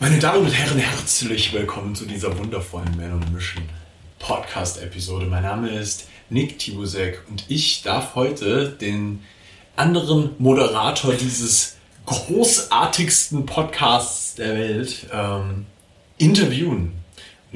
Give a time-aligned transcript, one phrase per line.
[0.00, 3.62] Meine Damen und Herren, herzlich willkommen zu dieser wundervollen Man on Mission
[4.18, 5.26] Podcast-Episode.
[5.26, 9.22] Mein Name ist Nick Tibusek und ich darf heute den
[9.76, 11.76] anderen Moderator dieses
[12.06, 15.66] großartigsten Podcasts der Welt ähm,
[16.18, 17.03] interviewen.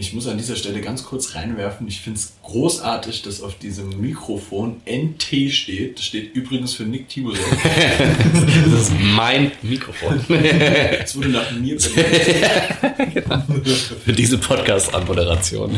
[0.01, 1.89] Ich muss an dieser Stelle ganz kurz reinwerfen.
[1.89, 5.99] Ich finde es großartig, dass auf diesem Mikrofon NT steht.
[5.99, 7.43] Das steht übrigens für Nick Tibusek.
[8.71, 10.25] das ist mein Mikrofon.
[10.29, 13.13] Es wurde nach mir benannt.
[13.13, 13.43] genau.
[14.05, 15.77] Für diese Podcast-Anmoderation.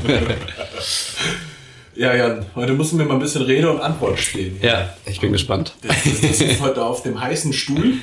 [1.96, 4.58] ja, Jan, heute müssen wir mal ein bisschen Rede und Antwort stehen.
[4.60, 5.72] Ja, ich bin gespannt.
[5.80, 7.94] Das, das, das ist heute auf dem heißen Stuhl.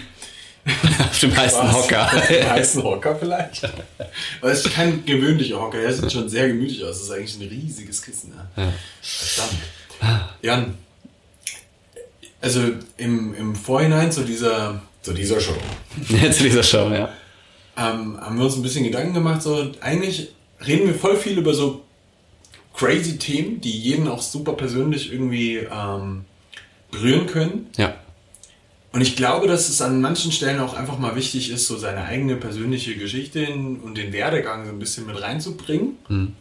[1.00, 2.06] Auf dem heißen Hocker.
[2.06, 3.64] Auf dem heißen Hocker vielleicht.
[4.42, 7.00] Aber es ist kein gewöhnlicher Hocker, der sieht schon sehr gemütlich aus.
[7.00, 8.34] Das ist eigentlich ein riesiges Kissen.
[8.36, 8.64] Ja.
[8.64, 8.74] Ja.
[9.02, 9.62] Verdammt.
[10.42, 10.78] Jan,
[12.42, 12.62] also
[12.98, 15.56] im, im Vorhinein zu dieser, zu dieser Show.
[16.10, 17.10] Ja, zu dieser Show, ja.
[17.76, 20.30] Ähm, haben wir uns ein bisschen Gedanken gemacht, so eigentlich
[20.66, 21.84] reden wir voll viel über so
[22.74, 26.26] crazy Themen, die jeden auch super persönlich irgendwie ähm,
[26.92, 27.70] berühren können.
[27.78, 27.96] Ja.
[28.92, 32.06] Und ich glaube, dass es an manchen Stellen auch einfach mal wichtig ist, so seine
[32.06, 36.34] eigene persönliche Geschichte und den Werdegang so ein bisschen mit reinzubringen, mhm.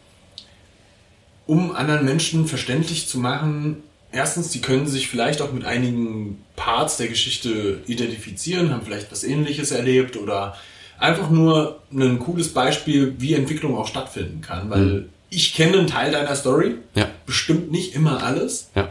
[1.47, 6.97] um anderen Menschen verständlich zu machen, erstens, die können sich vielleicht auch mit einigen Parts
[6.97, 10.57] der Geschichte identifizieren, haben vielleicht was ähnliches erlebt oder
[10.99, 15.09] einfach nur ein cooles Beispiel, wie Entwicklung auch stattfinden kann, weil mhm.
[15.31, 17.09] ich kenne einen Teil deiner Story, ja.
[17.27, 18.71] bestimmt nicht immer alles.
[18.75, 18.91] Ja.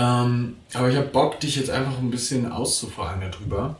[0.00, 3.76] Ähm, aber ich habe Bock, dich jetzt einfach ein bisschen auszufragen darüber.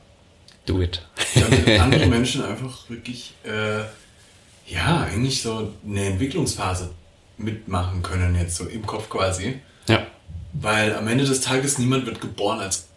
[0.66, 1.02] Do it.
[1.34, 3.80] damit andere Menschen einfach wirklich, äh,
[4.70, 6.90] ja, eigentlich so eine Entwicklungsphase
[7.38, 9.60] mitmachen können, jetzt so im Kopf quasi.
[9.88, 10.06] Ja.
[10.52, 12.88] Weil am Ende des Tages niemand wird geboren als,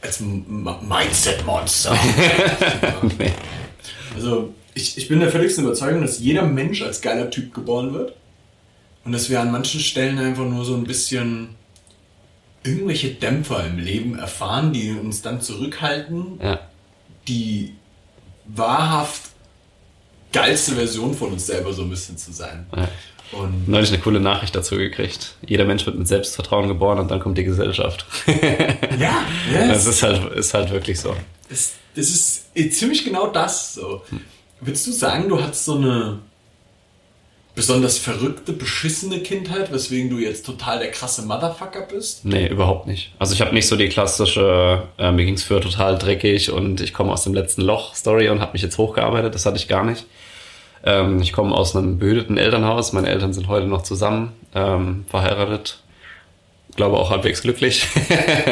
[0.00, 1.98] als Mindset-Monster.
[3.18, 3.32] nee.
[4.14, 8.14] Also, ich, ich bin der völligsten Überzeugung, dass jeder Mensch als geiler Typ geboren wird.
[9.04, 11.57] Und dass wir an manchen Stellen einfach nur so ein bisschen
[12.62, 16.60] irgendwelche Dämpfer im Leben erfahren, die uns dann zurückhalten, ja.
[17.26, 17.74] die
[18.46, 19.22] wahrhaft
[20.32, 22.66] geilste Version von uns selber so ein bisschen zu sein.
[22.74, 22.88] Ja.
[23.30, 25.34] Und Neulich eine coole Nachricht dazu gekriegt.
[25.46, 28.06] Jeder Mensch wird mit Selbstvertrauen geboren und dann kommt die Gesellschaft.
[28.26, 29.68] ja, yes.
[29.68, 31.14] das ist halt, ist halt wirklich so.
[31.50, 33.74] Das, das ist ziemlich genau das.
[33.74, 34.02] So.
[34.08, 34.20] Hm.
[34.60, 36.20] Würdest du sagen, du hast so eine
[37.58, 42.24] besonders verrückte, beschissene Kindheit, weswegen du jetzt total der krasse Motherfucker bist?
[42.24, 43.12] Nee, überhaupt nicht.
[43.18, 46.94] Also ich habe nicht so die klassische, äh, mir ging's für total dreckig und ich
[46.94, 49.34] komme aus dem letzten Loch Story und habe mich jetzt hochgearbeitet.
[49.34, 50.06] Das hatte ich gar nicht.
[50.84, 52.92] Ähm, ich komme aus einem behüteten Elternhaus.
[52.92, 55.82] Meine Eltern sind heute noch zusammen, ähm, verheiratet.
[56.76, 57.88] Glaube auch halbwegs glücklich.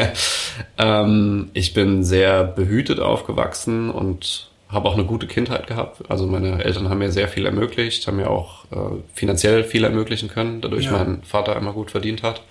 [0.79, 6.03] ähm, ich bin sehr behütet aufgewachsen und habe auch eine gute Kindheit gehabt.
[6.09, 10.29] Also meine Eltern haben mir sehr viel ermöglicht, haben mir auch äh, finanziell viel ermöglichen
[10.29, 10.93] können, dadurch ja.
[10.93, 12.43] mein Vater immer gut verdient hat.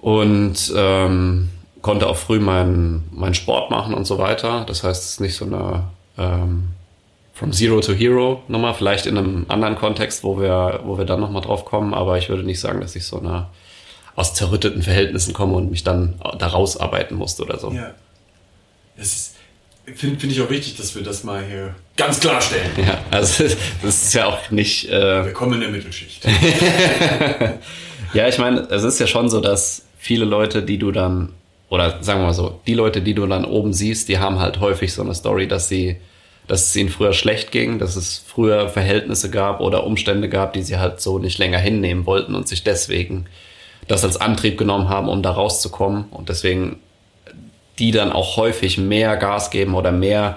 [0.00, 1.50] Und ähm,
[1.82, 4.64] konnte auch früh meinen mein Sport machen und so weiter.
[4.66, 5.84] Das heißt, es ist nicht so eine
[6.16, 6.68] ähm,
[7.34, 11.18] From Zero to Hero Nummer, vielleicht in einem anderen Kontext, wo wir, wo wir dann
[11.18, 13.48] nochmal drauf kommen, aber ich würde nicht sagen, dass ich so eine
[14.14, 17.72] aus zerrütteten Verhältnissen komme und mich dann da rausarbeiten musste oder so.
[17.72, 17.90] Ja.
[18.96, 19.36] Das ist,
[19.92, 22.70] finde find ich auch wichtig, dass wir das mal hier ganz klarstellen.
[22.76, 23.44] Ja, also
[23.82, 24.88] das ist ja auch nicht.
[24.88, 26.24] Äh wir kommen in der Mittelschicht.
[28.14, 31.32] ja, ich meine, es ist ja schon so, dass viele Leute, die du dann,
[31.68, 34.60] oder sagen wir mal so, die Leute, die du dann oben siehst, die haben halt
[34.60, 35.96] häufig so eine Story, dass sie,
[36.48, 40.62] dass es ihnen früher schlecht ging, dass es früher Verhältnisse gab oder Umstände gab, die
[40.62, 43.26] sie halt so nicht länger hinnehmen wollten und sich deswegen
[43.86, 46.04] das als Antrieb genommen haben, um da rauszukommen.
[46.10, 46.80] Und deswegen
[47.78, 50.36] die dann auch häufig mehr Gas geben oder mehr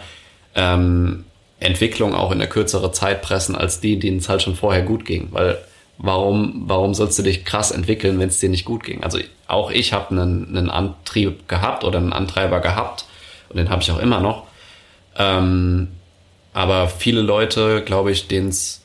[0.56, 1.26] ähm,
[1.60, 5.06] Entwicklung auch in eine kürzere Zeit pressen als die, denen es halt schon vorher gut
[5.06, 5.30] ging.
[5.32, 5.58] Weil
[5.98, 9.04] warum, warum sollst du dich krass entwickeln, wenn es dir nicht gut ging?
[9.04, 13.06] Also auch ich habe einen, einen Antrieb gehabt oder einen Antreiber gehabt
[13.50, 14.44] und den habe ich auch immer noch.
[15.18, 15.90] Ähm,
[16.54, 18.82] aber viele Leute, glaube ich, denen es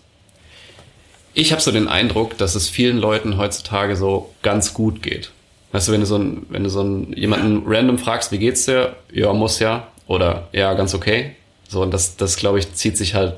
[1.35, 5.31] ich habe so den Eindruck, dass es vielen Leuten heutzutage so ganz gut geht.
[5.73, 8.67] Weißt du, wenn du so ein, wenn du so einen, jemanden random fragst, wie geht's
[8.67, 8.95] dir?
[9.11, 9.89] Ja, muss ja.
[10.07, 11.35] Oder ja, ganz okay.
[11.69, 13.35] So, und das, das glaube ich, zieht sich halt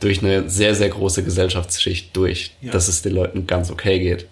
[0.00, 2.72] durch eine sehr, sehr große Gesellschaftsschicht durch, ja.
[2.72, 4.26] dass es den Leuten ganz okay geht.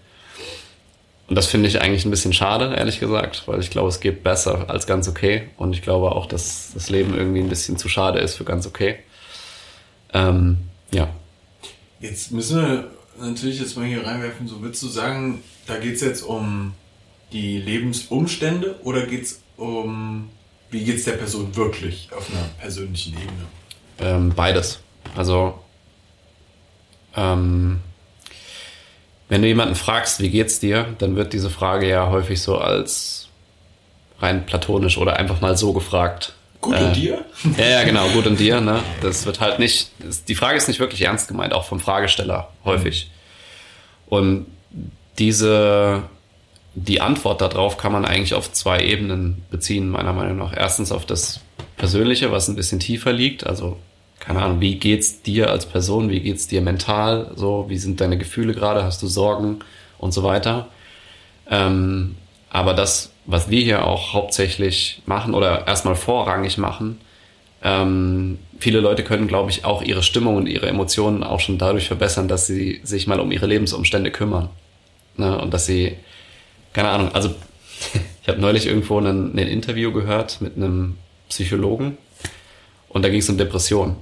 [1.29, 4.23] Und das finde ich eigentlich ein bisschen schade, ehrlich gesagt, weil ich glaube, es geht
[4.23, 5.45] besser als ganz okay.
[5.57, 8.67] Und ich glaube auch, dass das Leben irgendwie ein bisschen zu schade ist für ganz
[8.67, 8.97] okay.
[10.13, 10.59] Ähm,
[10.93, 11.09] ja.
[12.01, 16.03] Jetzt müssen wir natürlich jetzt mal hier reinwerfen, so würdest du sagen, da geht es
[16.03, 16.75] jetzt um
[17.33, 20.31] die Lebensumstände oder geht es um,
[20.71, 23.47] wie geht es der Person wirklich auf einer persönlichen Ebene?
[23.99, 24.81] ähm, beides.
[25.17, 25.59] Also
[27.17, 27.81] ähm,
[29.29, 33.29] wenn du jemanden fragst, wie geht's dir, dann wird diese Frage ja häufig so als
[34.19, 36.35] rein platonisch oder einfach mal so gefragt.
[36.61, 37.25] Gut Äh, und dir?
[37.57, 38.81] Ja, ja, genau, gut und dir, ne?
[39.01, 42.53] Das wird halt nicht, das, die Frage ist nicht wirklich ernst gemeint, auch vom Fragesteller
[42.65, 43.11] häufig.
[44.07, 44.47] Und
[45.19, 46.03] diese,
[46.75, 50.57] die Antwort darauf kann man eigentlich auf zwei Ebenen beziehen, meiner Meinung nach.
[50.57, 51.41] Erstens auf das
[51.77, 53.77] Persönliche, was ein bisschen tiefer liegt, also
[54.19, 58.19] keine Ahnung, wie geht's dir als Person, wie geht's dir mental, so, wie sind deine
[58.19, 59.59] Gefühle gerade, hast du Sorgen
[59.99, 60.69] und so weiter.
[61.51, 62.15] Ähm,
[62.51, 67.01] aber das, was wir hier auch hauptsächlich machen oder erstmal vorrangig machen,
[67.65, 71.87] ähm, viele Leute können, glaube ich, auch ihre Stimmung und ihre Emotionen auch schon dadurch
[71.87, 74.51] verbessern, dass sie sich mal um ihre Lebensumstände kümmern.
[75.17, 75.39] Ne?
[75.39, 75.97] Und dass sie,
[76.73, 77.35] keine Ahnung, also
[78.23, 80.97] ich habe neulich irgendwo ein, Interview gehört mit einem
[81.29, 81.99] Psychologen
[82.89, 83.97] und da ging es um Depressionen.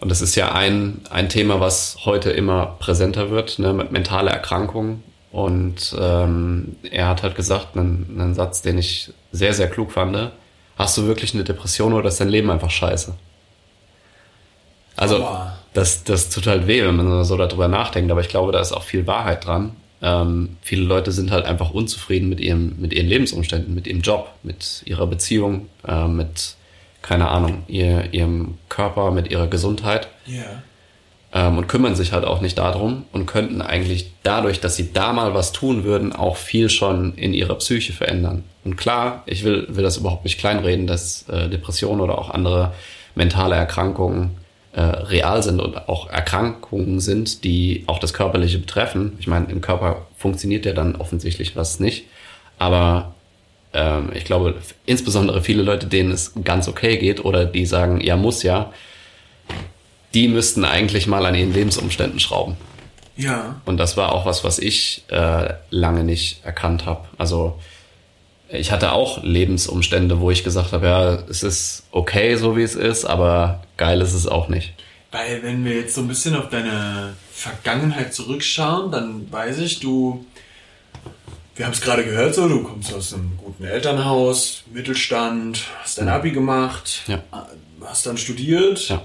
[0.00, 4.30] Und das ist ja ein, ein Thema, was heute immer präsenter wird, ne, mit mentale
[4.30, 5.04] Erkrankungen.
[5.30, 10.32] Und ähm, er hat halt gesagt, einen, einen Satz, den ich sehr, sehr klug fand.
[10.76, 13.14] Hast du wirklich eine Depression oder ist dein Leben einfach scheiße?
[14.96, 15.56] Also, Aua.
[15.72, 18.72] das, das tut halt weh, wenn man so darüber nachdenkt, aber ich glaube, da ist
[18.72, 19.76] auch viel Wahrheit dran.
[20.02, 24.30] Ähm, viele Leute sind halt einfach unzufrieden mit ihrem, mit ihren Lebensumständen, mit ihrem Job,
[24.42, 26.56] mit ihrer Beziehung, äh, mit,
[27.02, 30.42] keine Ahnung, ihr, ihrem Körper, mit ihrer Gesundheit Ja.
[31.32, 35.12] ähm, und kümmern sich halt auch nicht darum und könnten eigentlich dadurch, dass sie da
[35.12, 38.42] mal was tun würden, auch viel schon in ihrer Psyche verändern.
[38.64, 42.74] Und klar, ich will, will das überhaupt nicht kleinreden, dass äh, Depressionen oder auch andere
[43.14, 44.41] mentale Erkrankungen
[44.72, 49.16] äh, real sind und auch Erkrankungen sind, die auch das Körperliche betreffen.
[49.18, 52.06] Ich meine, im Körper funktioniert ja dann offensichtlich was nicht.
[52.58, 53.14] Aber
[53.74, 54.54] ähm, ich glaube,
[54.86, 58.72] insbesondere viele Leute, denen es ganz okay geht oder die sagen, ja, muss ja,
[60.14, 62.56] die müssten eigentlich mal an ihren Lebensumständen schrauben.
[63.16, 63.60] Ja.
[63.64, 67.06] Und das war auch was, was ich äh, lange nicht erkannt habe.
[67.18, 67.58] Also
[68.52, 72.74] ich hatte auch Lebensumstände, wo ich gesagt habe, ja, es ist okay, so wie es
[72.74, 74.72] ist, aber geil ist es auch nicht.
[75.10, 80.24] Weil wenn wir jetzt so ein bisschen auf deine Vergangenheit zurückschauen, dann weiß ich, du,
[81.54, 86.08] wir haben es gerade gehört, so, du kommst aus einem guten Elternhaus, Mittelstand, hast dein
[86.08, 87.22] Abi gemacht, Ja.
[87.84, 88.88] hast dann studiert.
[88.88, 89.02] Ja.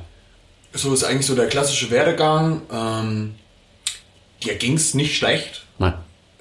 [0.73, 2.61] So ist eigentlich so der klassische Werdegang.
[2.71, 3.35] Ähm,
[4.43, 5.65] dir ging es nicht schlecht.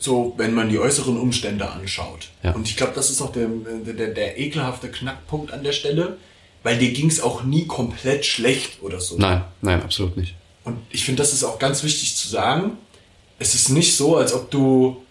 [0.06, 2.28] So wenn man die äußeren Umstände anschaut.
[2.42, 2.52] Ja.
[2.52, 6.16] Und ich glaube, das ist auch der, der, der ekelhafte Knackpunkt an der Stelle,
[6.62, 9.16] weil dir ging es auch nie komplett schlecht oder so.
[9.18, 10.34] Nein, nein, absolut nicht.
[10.64, 12.78] Und ich finde, das ist auch ganz wichtig zu sagen.
[13.38, 15.02] Es ist nicht so, als ob du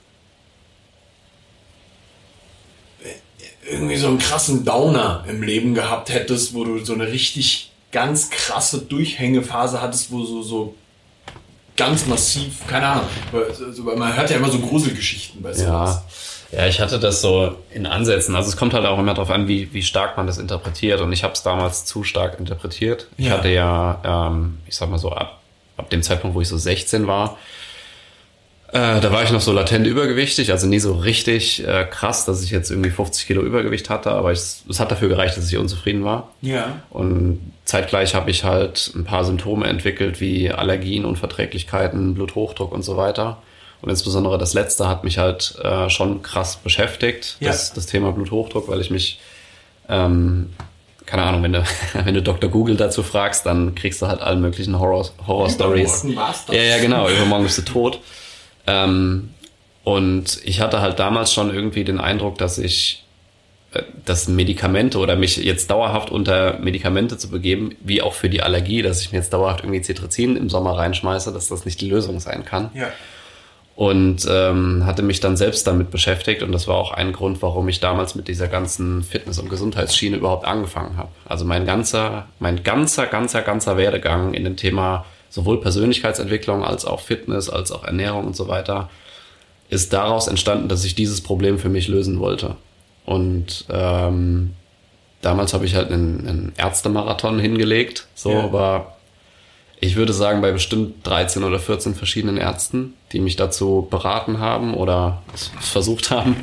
[3.70, 8.30] irgendwie so einen krassen Downer im Leben gehabt hättest, wo du so eine richtig ganz
[8.30, 10.76] krasse Durchhängephase hattest, wo so, so
[11.78, 16.04] ganz massiv, keine Ahnung, weil, so, weil man hört ja immer so Gruselgeschichten bei sowas.
[16.52, 16.60] Ja.
[16.60, 18.36] ja, ich hatte das so in Ansätzen.
[18.36, 21.02] Also es kommt halt auch immer darauf an, wie, wie stark man das interpretiert.
[21.02, 23.08] Und ich habe es damals zu stark interpretiert.
[23.18, 23.34] Ich Ja.
[23.34, 25.42] hatte ja, ähm, ich sag mal so, ab,
[25.78, 27.38] ab dem Zeitpunkt, wo ich so 16 war,
[28.72, 32.44] äh, da war ich noch so latent übergewichtig, also nie so richtig äh, krass, dass
[32.44, 35.58] ich jetzt irgendwie 50 Kilo Übergewicht hatte, aber ich, es hat dafür gereicht, dass ich
[35.58, 36.30] unzufrieden war.
[36.42, 36.82] Ja.
[36.90, 42.96] Und zeitgleich habe ich halt ein paar Symptome entwickelt, wie Allergien, Unverträglichkeiten, Bluthochdruck und so
[42.98, 43.38] weiter.
[43.82, 47.50] Und insbesondere das letzte hat mich halt äh, schon krass beschäftigt, Ja.
[47.50, 49.20] das, das Thema Bluthochdruck, weil ich mich,
[49.90, 50.52] ähm,
[51.06, 51.64] keine Ahnung, wenn du,
[52.04, 52.50] wenn du Dr.
[52.50, 56.06] Google dazu fragst, dann kriegst du halt alle möglichen Horror, Horror-Stories.
[56.16, 56.46] Das.
[56.52, 58.00] Ja, ja, genau, übermorgen bist du tot.
[58.68, 59.30] Ähm,
[59.84, 63.05] und ich hatte halt damals schon irgendwie den Eindruck, dass ich
[64.06, 68.82] dass Medikamente oder mich jetzt dauerhaft unter Medikamente zu begeben, wie auch für die Allergie,
[68.82, 72.20] dass ich mir jetzt dauerhaft irgendwie Cetrizin im Sommer reinschmeiße, dass das nicht die Lösung
[72.20, 72.72] sein kann.
[72.74, 72.90] Ja.
[73.76, 77.68] Und ähm, hatte mich dann selbst damit beschäftigt und das war auch ein Grund, warum
[77.68, 81.10] ich damals mit dieser ganzen Fitness- und Gesundheitsschiene überhaupt angefangen habe.
[81.26, 87.02] Also mein ganzer, mein ganzer, ganzer, ganzer Werdegang in dem Thema sowohl Persönlichkeitsentwicklung als auch
[87.02, 88.90] Fitness, als auch Ernährung und so weiter,
[89.70, 92.56] ist daraus entstanden, dass ich dieses Problem für mich lösen wollte.
[93.06, 94.54] Und ähm,
[95.22, 98.44] damals habe ich halt einen, einen Ärztemarathon hingelegt, so, Ja.
[98.44, 98.92] aber
[99.80, 104.74] ich würde sagen, bei bestimmt 13 oder 14 verschiedenen Ärzten, die mich dazu beraten haben
[104.74, 105.22] oder
[105.60, 106.38] versucht haben,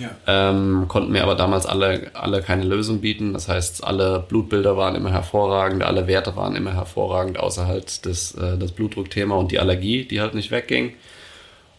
[0.00, 0.10] Ja.
[0.26, 3.32] ähm, konnten mir aber damals alle, alle keine Lösung bieten.
[3.34, 8.32] Das heißt, alle Blutbilder waren immer hervorragend, alle Werte waren immer hervorragend, außer halt das,
[8.34, 10.94] äh, das Blutdruckthema und die Allergie, die halt nicht wegging.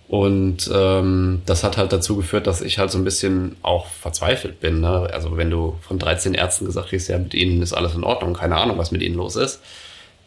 [0.09, 4.59] Und ähm, das hat halt dazu geführt, dass ich halt so ein bisschen auch verzweifelt
[4.59, 4.81] bin.
[4.81, 5.07] Ne?
[5.13, 8.33] Also wenn du von 13 Ärzten gesagt kriegst, ja, mit ihnen ist alles in Ordnung,
[8.33, 9.61] keine Ahnung, was mit ihnen los ist,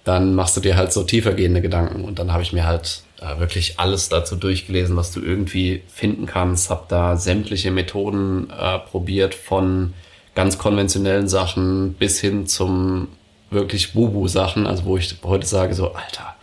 [0.05, 2.05] dann machst du dir halt so tiefergehende Gedanken.
[2.05, 6.27] Und dann habe ich mir halt äh, wirklich alles dazu durchgelesen, was du irgendwie finden
[6.27, 6.71] kannst.
[6.71, 9.95] Habe da sämtliche Methoden äh, probiert, von
[10.37, 13.09] ganz konventionellen Sachen bis hin zum
[13.51, 16.37] wirklich Bubu-Sachen, also wo ich heute sage so, Alter,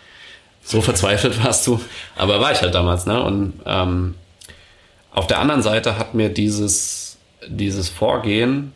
[0.69, 1.81] so verzweifelt warst du.
[2.15, 3.23] Aber war ich halt damals, ne?
[3.23, 4.13] Und ähm,
[5.11, 8.71] auf der anderen Seite hat mir dieses, dieses Vorgehen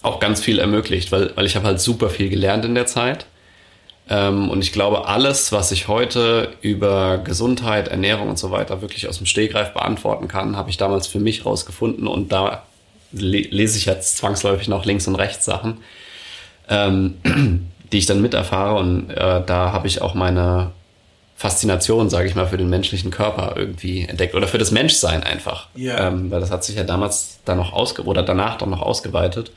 [0.00, 3.26] auch ganz viel ermöglicht, weil, weil ich habe halt super viel gelernt in der Zeit.
[4.08, 9.06] Ähm, und ich glaube, alles, was ich heute über Gesundheit, Ernährung und so weiter wirklich
[9.10, 12.62] aus dem Stegreif beantworten kann, habe ich damals für mich rausgefunden und da
[13.12, 15.82] lese ich jetzt zwangsläufig noch links und rechts Sachen.
[16.70, 17.18] Ähm,
[17.92, 18.78] die ich dann miterfahre.
[18.78, 20.72] Und äh, da habe ich auch meine
[21.36, 25.68] Faszination, sage ich mal, für den menschlichen Körper irgendwie entdeckt oder für das Menschsein einfach.
[25.74, 26.08] Ja.
[26.08, 29.52] Ähm, weil das hat sich ja damals dann noch ausge oder danach dann noch ausgeweitet.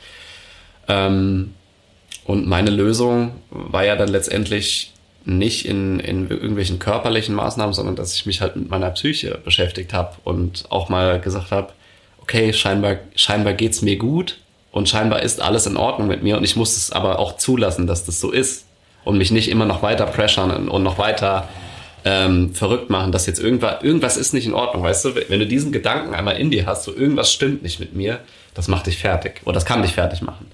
[0.88, 1.54] Ähm,
[2.26, 4.92] und meine Lösung war ja dann letztendlich
[5.26, 9.94] nicht in, in irgendwelchen körperlichen Maßnahmen, sondern dass ich mich halt mit meiner Psyche beschäftigt
[9.94, 11.74] habe und auch mal gesagt habe,
[12.22, 14.38] okay, scheinbar, scheinbar geht's mir gut
[14.76, 17.88] und scheinbar ist alles in Ordnung mit mir und ich muss es aber auch zulassen,
[17.88, 18.66] dass das so ist
[19.06, 21.48] und mich nicht immer noch weiter pressern und noch weiter
[22.04, 25.16] ähm, verrückt machen, dass jetzt irgendwas, irgendwas ist nicht in Ordnung, weißt du?
[25.30, 28.20] Wenn du diesen Gedanken einmal in dir hast, so irgendwas stimmt nicht mit mir,
[28.54, 30.48] das macht dich fertig oder das kann dich fertig machen.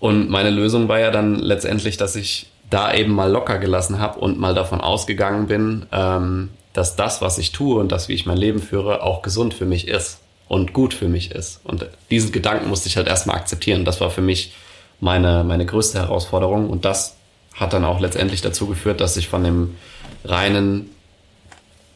[0.00, 4.20] Und meine Lösung war ja dann letztendlich, dass ich da eben mal locker gelassen habe
[4.20, 8.26] und mal davon ausgegangen bin, ähm, dass das, was ich tue und das, wie ich
[8.26, 11.60] mein Leben führe, auch gesund für mich ist und gut für mich ist.
[11.64, 13.84] Und diesen Gedanken musste ich halt erstmal akzeptieren.
[13.84, 14.54] Das war für mich
[15.00, 16.68] meine, meine größte Herausforderung.
[16.68, 17.16] Und das
[17.54, 19.76] hat dann auch letztendlich dazu geführt, dass ich von dem
[20.24, 20.90] reinen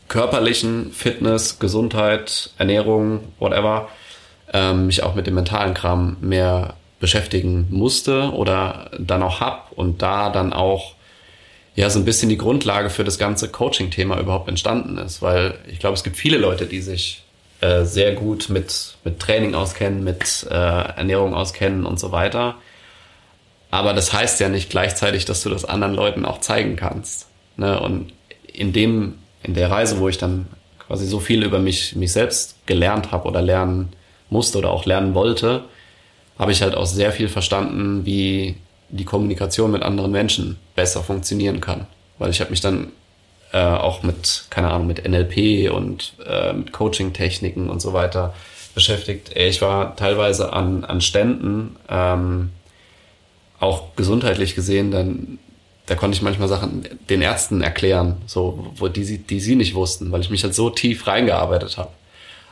[0.08, 3.88] körperlichen Fitness, Gesundheit, Ernährung, whatever,
[4.52, 10.02] ähm, mich auch mit dem mentalen Kram mehr beschäftigen musste oder dann auch hab und
[10.02, 10.94] da dann auch
[11.76, 15.78] ja so ein bisschen die Grundlage für das ganze Coaching-Thema überhaupt entstanden ist, weil ich
[15.78, 17.22] glaube, es gibt viele Leute, die sich
[17.60, 22.56] äh, sehr gut mit, mit Training auskennen, mit äh, Ernährung auskennen und so weiter.
[23.70, 27.26] Aber das heißt ja nicht gleichzeitig, dass du das anderen Leuten auch zeigen kannst.
[27.56, 27.78] Ne?
[27.80, 28.12] Und
[28.52, 30.46] in dem, in der Reise, wo ich dann
[30.78, 33.92] quasi so viel über mich, mich selbst gelernt habe oder lernen
[34.30, 35.64] musste oder auch lernen wollte,
[36.38, 38.56] habe ich halt auch sehr viel verstanden, wie
[38.88, 41.86] die Kommunikation mit anderen Menschen besser funktionieren kann.
[42.18, 42.92] Weil ich habe mich dann
[43.52, 48.34] äh, auch mit, keine Ahnung, mit NLP und äh, mit Coaching-Techniken und so weiter
[48.74, 49.36] beschäftigt.
[49.36, 52.50] Ich war teilweise an, an Ständen, ähm,
[53.60, 55.38] auch gesundheitlich gesehen, dann
[55.88, 59.74] da konnte ich manchmal Sachen den Ärzten erklären, so wo die sie, die sie nicht
[59.74, 61.90] wussten, weil ich mich halt so tief reingearbeitet habe.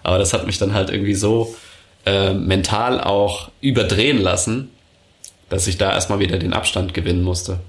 [0.03, 1.55] Aber das hat mich dann halt irgendwie so
[2.07, 4.71] äh, mental auch überdrehen lassen,
[5.51, 7.61] dass ich da erstmal wieder den Abstand gewinnen musste.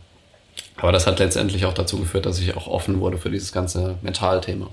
[0.77, 3.97] Aber das hat letztendlich auch dazu geführt, dass ich auch offen wurde für dieses ganze
[4.01, 4.69] Mentalthema.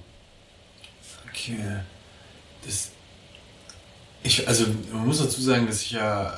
[1.28, 1.58] Okay.
[2.64, 2.90] Das,
[4.22, 6.32] ich, also man muss dazu sagen, dass ich ja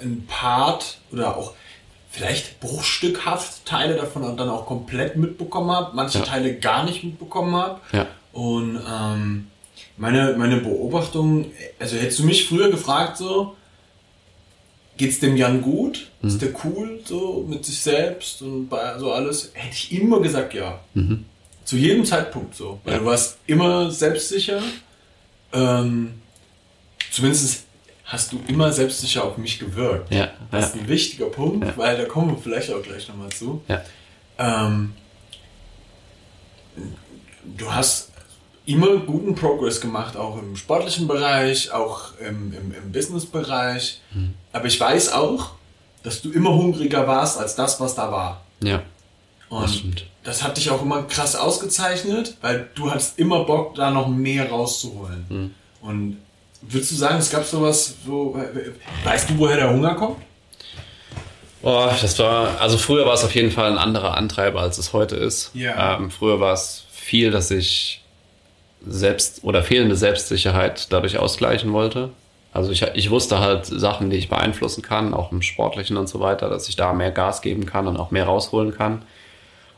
[0.00, 1.54] ein Part oder auch
[2.10, 6.24] vielleicht bruchstückhaft Teile davon dann auch komplett mitbekommen habe, manche ja.
[6.24, 7.80] Teile gar nicht mitbekommen habe.
[7.92, 8.06] Ja.
[8.32, 9.48] Und ähm,
[9.96, 13.56] meine, meine Beobachtung, also hättest du mich früher gefragt so,
[15.00, 16.10] geht's dem Jan gut?
[16.20, 16.28] Mhm.
[16.28, 19.50] Ist der cool so mit sich selbst und bei so alles?
[19.54, 20.78] Hätte ich immer gesagt ja.
[20.94, 21.24] Mhm.
[21.64, 22.80] Zu jedem Zeitpunkt so.
[22.84, 22.98] Weil ja.
[23.00, 24.62] du warst immer selbstsicher.
[25.52, 26.20] Ähm,
[27.10, 27.64] zumindest
[28.04, 30.12] hast du immer selbstsicher auf mich gewirkt.
[30.12, 30.30] Ja.
[30.50, 31.76] Das ist ein wichtiger Punkt, ja.
[31.76, 33.62] weil da kommen wir vielleicht auch gleich nochmal zu.
[33.68, 33.82] Ja.
[34.38, 34.92] Ähm,
[37.56, 38.09] du hast
[38.72, 44.00] immer guten Progress gemacht, auch im sportlichen Bereich, auch im, im, im Business-Bereich.
[44.12, 44.34] Mhm.
[44.52, 45.52] Aber ich weiß auch,
[46.02, 48.42] dass du immer hungriger warst als das, was da war.
[48.62, 48.82] Ja.
[49.48, 50.06] Und das, stimmt.
[50.22, 54.48] das hat dich auch immer krass ausgezeichnet, weil du hattest immer Bock, da noch mehr
[54.48, 55.26] rauszuholen.
[55.28, 55.54] Mhm.
[55.82, 56.18] Und
[56.62, 58.38] würdest du sagen, es gab sowas, so,
[59.04, 60.18] weißt du, woher der Hunger kommt?
[61.62, 64.92] Boah, das war, also früher war es auf jeden Fall ein anderer Antreiber, als es
[64.92, 65.50] heute ist.
[65.52, 65.96] Ja.
[65.96, 67.99] Ähm, früher war es viel, dass ich
[68.86, 72.10] selbst oder fehlende Selbstsicherheit dadurch ausgleichen wollte.
[72.52, 76.20] Also ich, ich wusste halt Sachen, die ich beeinflussen kann, auch im Sportlichen und so
[76.20, 79.02] weiter, dass ich da mehr Gas geben kann und auch mehr rausholen kann.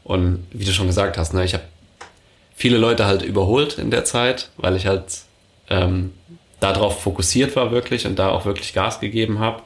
[0.04, 1.64] Und wie du schon gesagt hast, ne, ich habe
[2.54, 5.04] viele Leute halt überholt in der Zeit, weil ich halt
[5.68, 6.12] ähm,
[6.60, 9.62] darauf fokussiert war wirklich und da auch wirklich Gas gegeben habe.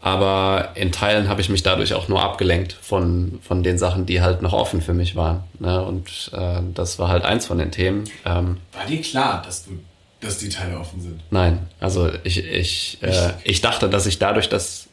[0.00, 4.20] Aber in Teilen habe ich mich dadurch auch nur abgelenkt von, von den Sachen, die
[4.20, 5.42] halt noch offen für mich waren.
[5.58, 5.82] Ne?
[5.82, 8.04] Und äh, das war halt eins von den Themen.
[8.24, 9.72] Ähm, war dir klar, dass du,
[10.20, 11.20] dass die Teile offen sind?
[11.30, 14.86] Nein, also ich, ich, äh, ich dachte, dass ich dadurch, dass,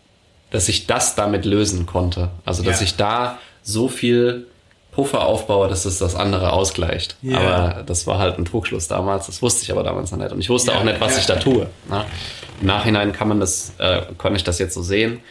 [0.50, 2.30] dass ich das damit lösen konnte.
[2.46, 2.86] Also dass ja.
[2.86, 4.48] ich da so viel
[4.94, 7.18] Puffer aufbaue, dass es das andere ausgleicht.
[7.24, 7.40] Yeah.
[7.40, 9.26] Aber das war halt ein Trugschluss damals.
[9.26, 10.32] Das wusste ich aber damals noch nicht.
[10.32, 11.20] Und ich wusste yeah, auch nicht, was yeah.
[11.20, 11.68] ich da tue.
[11.90, 12.06] Ne?
[12.62, 15.22] Im Nachhinein kann man das, äh, konnte ich das jetzt so sehen.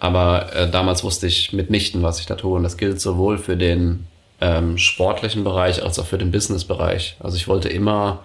[0.00, 2.56] Aber äh, damals wusste ich mitnichten, was ich da tue.
[2.56, 4.06] Und das gilt sowohl für den
[4.40, 7.16] ähm, sportlichen Bereich als auch für den Business-Bereich.
[7.20, 8.20] Also ich wollte immer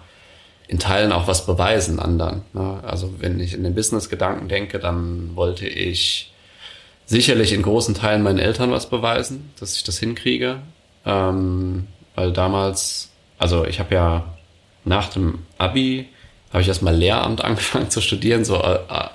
[0.66, 2.42] in Teilen auch was beweisen anderen.
[2.52, 2.80] Ne?
[2.84, 6.32] Also wenn ich in den Business-Gedanken denke, dann wollte ich
[7.06, 10.58] sicherlich in großen Teilen meinen Eltern was beweisen, dass ich das hinkriege.
[11.08, 14.24] Ähm, weil damals, also ich habe ja
[14.84, 16.08] nach dem Abi,
[16.52, 18.44] habe ich erstmal Lehramt angefangen zu studieren.
[18.44, 19.08] So, äh, äh,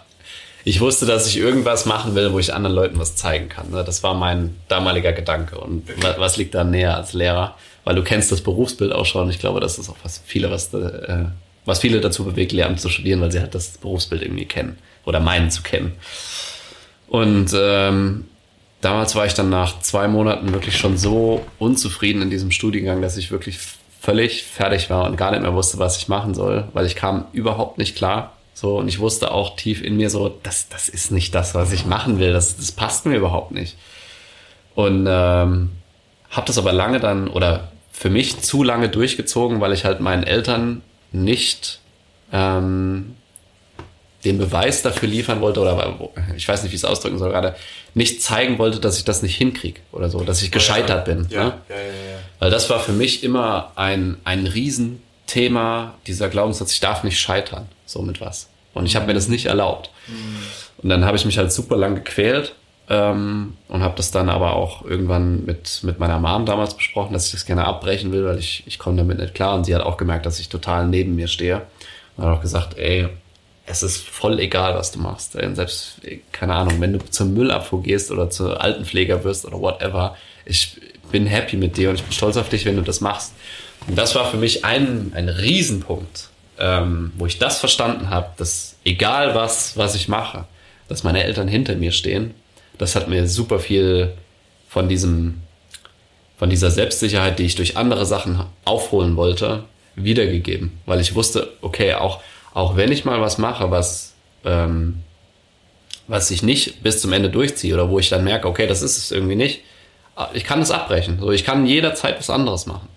[0.65, 3.69] ich wusste, dass ich irgendwas machen will, wo ich anderen Leuten was zeigen kann.
[3.69, 3.83] Ne?
[3.83, 5.59] Das war mein damaliger Gedanke.
[5.59, 7.55] Und was liegt da näher als Lehrer?
[7.83, 9.29] Weil du kennst das Berufsbild auch schon.
[9.29, 11.25] Ich glaube, das ist auch was viele, was, äh,
[11.65, 15.19] was viele dazu bewegt, Lehramt zu studieren, weil sie halt das Berufsbild irgendwie kennen oder
[15.19, 15.93] meinen zu kennen.
[17.07, 18.25] Und ähm,
[18.83, 23.17] damals war ich dann nach zwei Monaten wirklich schon so unzufrieden in diesem Studiengang, dass
[23.17, 23.59] ich wirklich
[24.01, 27.25] völlig fertig war und gar nicht mehr wusste, was ich machen soll, weil ich kam
[27.31, 28.33] überhaupt nicht klar.
[28.53, 31.71] So, und ich wusste auch tief in mir so, das, das ist nicht das, was
[31.71, 32.33] ich machen will.
[32.33, 33.77] Das, das passt mir überhaupt nicht.
[34.75, 35.71] Und ähm,
[36.29, 40.23] habe das aber lange dann oder für mich zu lange durchgezogen, weil ich halt meinen
[40.23, 41.79] Eltern nicht
[42.31, 43.15] ähm,
[44.25, 45.95] den Beweis dafür liefern wollte oder
[46.35, 47.55] ich weiß nicht, wie ich es ausdrücken soll gerade,
[47.93, 51.27] nicht zeigen wollte, dass ich das nicht hinkriege oder so, dass ich gescheitert bin.
[51.29, 51.53] Ja, ne?
[51.69, 57.03] ja, ja, Weil das war für mich immer ein, ein Riesenthema, dieser Glaubenssatz, ich darf
[57.03, 58.49] nicht scheitern, so mit was.
[58.73, 59.91] Und ich habe mir das nicht erlaubt.
[60.07, 60.37] Mhm.
[60.81, 62.55] Und dann habe ich mich halt super lang gequält
[62.89, 67.27] ähm, und habe das dann aber auch irgendwann mit, mit meiner Mom damals besprochen, dass
[67.27, 69.55] ich das gerne abbrechen will, weil ich, ich komme damit nicht klar.
[69.55, 71.61] Und sie hat auch gemerkt, dass ich total neben mir stehe.
[72.17, 73.09] Und hat auch gesagt, ey,
[73.65, 75.33] es ist voll egal, was du machst.
[75.33, 76.01] Selbst,
[76.31, 80.77] keine Ahnung, wenn du zum Müllabfuhr gehst oder zur Altenpfleger wirst oder whatever, ich
[81.11, 83.33] bin happy mit dir und ich bin stolz auf dich, wenn du das machst.
[83.87, 88.75] Und das war für mich ein, ein Riesenpunkt, ähm, wo ich das verstanden habe, dass
[88.83, 90.45] egal was, was ich mache,
[90.89, 92.33] dass meine Eltern hinter mir stehen,
[92.77, 94.13] das hat mir super viel
[94.67, 95.41] von diesem,
[96.37, 99.63] von dieser Selbstsicherheit, die ich durch andere Sachen aufholen wollte,
[99.95, 100.79] wiedergegeben.
[100.85, 102.21] Weil ich wusste, okay, auch,
[102.53, 104.13] auch wenn ich mal was mache, was,
[104.45, 105.03] ähm,
[106.07, 108.97] was ich nicht bis zum Ende durchziehe oder wo ich dann merke, okay, das ist
[108.97, 109.61] es irgendwie nicht,
[110.33, 111.19] ich kann es abbrechen.
[111.19, 112.87] So, ich kann jederzeit was anderes machen.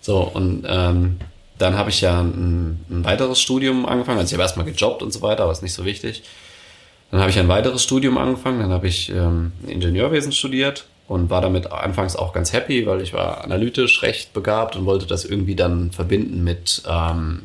[0.00, 1.18] So, und ähm,
[1.58, 4.18] dann habe ich ja ein, ein, weiteres Studium angefangen.
[4.18, 6.22] Also ich habe erstmal gejobbt und so weiter, aber ist nicht so wichtig.
[7.10, 8.60] Dann habe ich ein weiteres Studium angefangen.
[8.60, 13.12] Dann habe ich ähm, Ingenieurwesen studiert und war damit anfangs auch ganz happy, weil ich
[13.12, 17.42] war analytisch recht begabt und wollte das irgendwie dann verbinden mit ähm,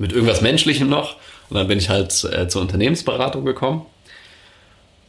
[0.00, 1.16] mit irgendwas Menschlichem noch.
[1.50, 3.86] Und dann bin ich halt äh, zur Unternehmensberatung gekommen.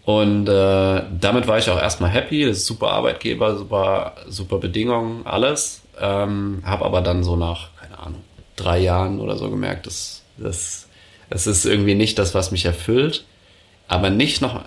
[0.03, 2.45] Und äh, damit war ich auch erstmal happy.
[2.45, 5.81] Das ist super Arbeitgeber, super, super Bedingungen, alles.
[5.99, 8.21] Ähm, habe aber dann so nach, keine Ahnung,
[8.57, 10.87] drei Jahren oder so gemerkt, dass das,
[11.29, 13.23] das ist irgendwie nicht das, was mich erfüllt.
[13.87, 14.63] Aber nicht noch,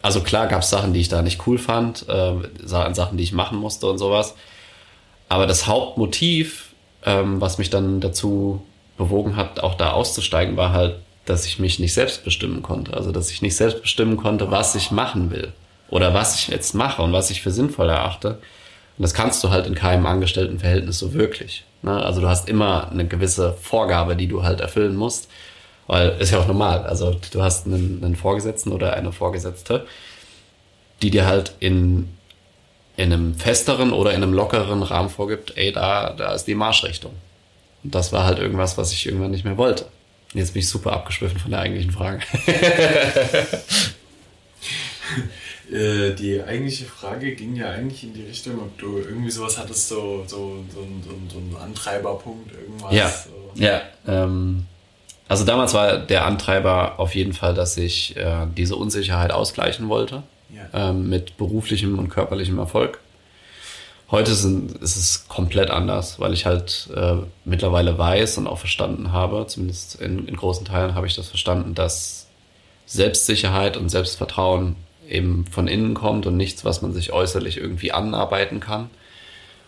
[0.00, 2.32] also klar gab es Sachen, die ich da nicht cool fand, äh,
[2.64, 4.34] Sachen, die ich machen musste und sowas.
[5.28, 6.72] Aber das Hauptmotiv,
[7.04, 8.62] ähm, was mich dann dazu
[8.98, 12.94] bewogen hat, auch da auszusteigen, war halt, dass ich mich nicht selbst bestimmen konnte.
[12.94, 15.52] Also, dass ich nicht selbst bestimmen konnte, was ich machen will
[15.88, 18.38] oder was ich jetzt mache und was ich für sinnvoll erachte.
[18.98, 21.64] Und das kannst du halt in keinem Angestelltenverhältnis so wirklich.
[21.82, 21.92] Ne?
[21.92, 25.30] Also du hast immer eine gewisse Vorgabe, die du halt erfüllen musst.
[25.86, 26.84] Weil ist ja auch normal.
[26.84, 29.86] Also du hast einen, einen Vorgesetzten oder eine Vorgesetzte,
[31.00, 32.08] die dir halt in,
[32.96, 37.12] in einem festeren oder in einem lockeren Rahmen vorgibt, ey, da, da ist die Marschrichtung.
[37.84, 39.86] Und das war halt irgendwas, was ich irgendwann nicht mehr wollte.
[40.34, 42.20] Jetzt bin ich super abgeschwiffen von der eigentlichen Frage.
[45.70, 49.88] Äh, die eigentliche Frage ging ja eigentlich in die Richtung, ob du irgendwie sowas hattest,
[49.88, 50.86] so, so, so,
[51.28, 52.94] so, einen Antreiberpunkt, irgendwas.
[52.94, 53.12] Ja,
[53.54, 54.64] ja ähm,
[55.28, 60.22] also damals war der Antreiber auf jeden Fall, dass ich äh, diese Unsicherheit ausgleichen wollte
[60.48, 60.90] ja.
[60.90, 63.00] ähm, mit beruflichem und körperlichem Erfolg.
[64.10, 69.12] Heute sind, ist es komplett anders, weil ich halt äh, mittlerweile weiß und auch verstanden
[69.12, 72.26] habe, zumindest in, in großen Teilen habe ich das verstanden, dass
[72.86, 78.60] Selbstsicherheit und Selbstvertrauen eben von innen kommt und nichts, was man sich äußerlich irgendwie anarbeiten
[78.60, 78.88] kann.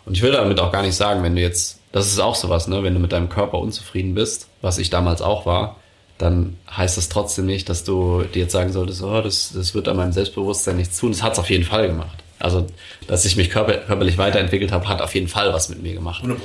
[0.06, 2.66] Und ich will damit auch gar nicht sagen, wenn du jetzt, das ist auch sowas,
[2.66, 5.76] ne, wenn du mit deinem Körper unzufrieden bist, was ich damals auch war,
[6.16, 9.86] dann heißt das trotzdem nicht, dass du dir jetzt sagen solltest, oh, das, das wird
[9.88, 11.12] an meinem Selbstbewusstsein nichts tun.
[11.12, 12.24] Das hat es auf jeden Fall gemacht.
[12.40, 12.66] Also,
[13.06, 16.24] dass ich mich körper, körperlich weiterentwickelt habe, hat auf jeden Fall was mit mir gemacht.
[16.24, 16.36] 100%.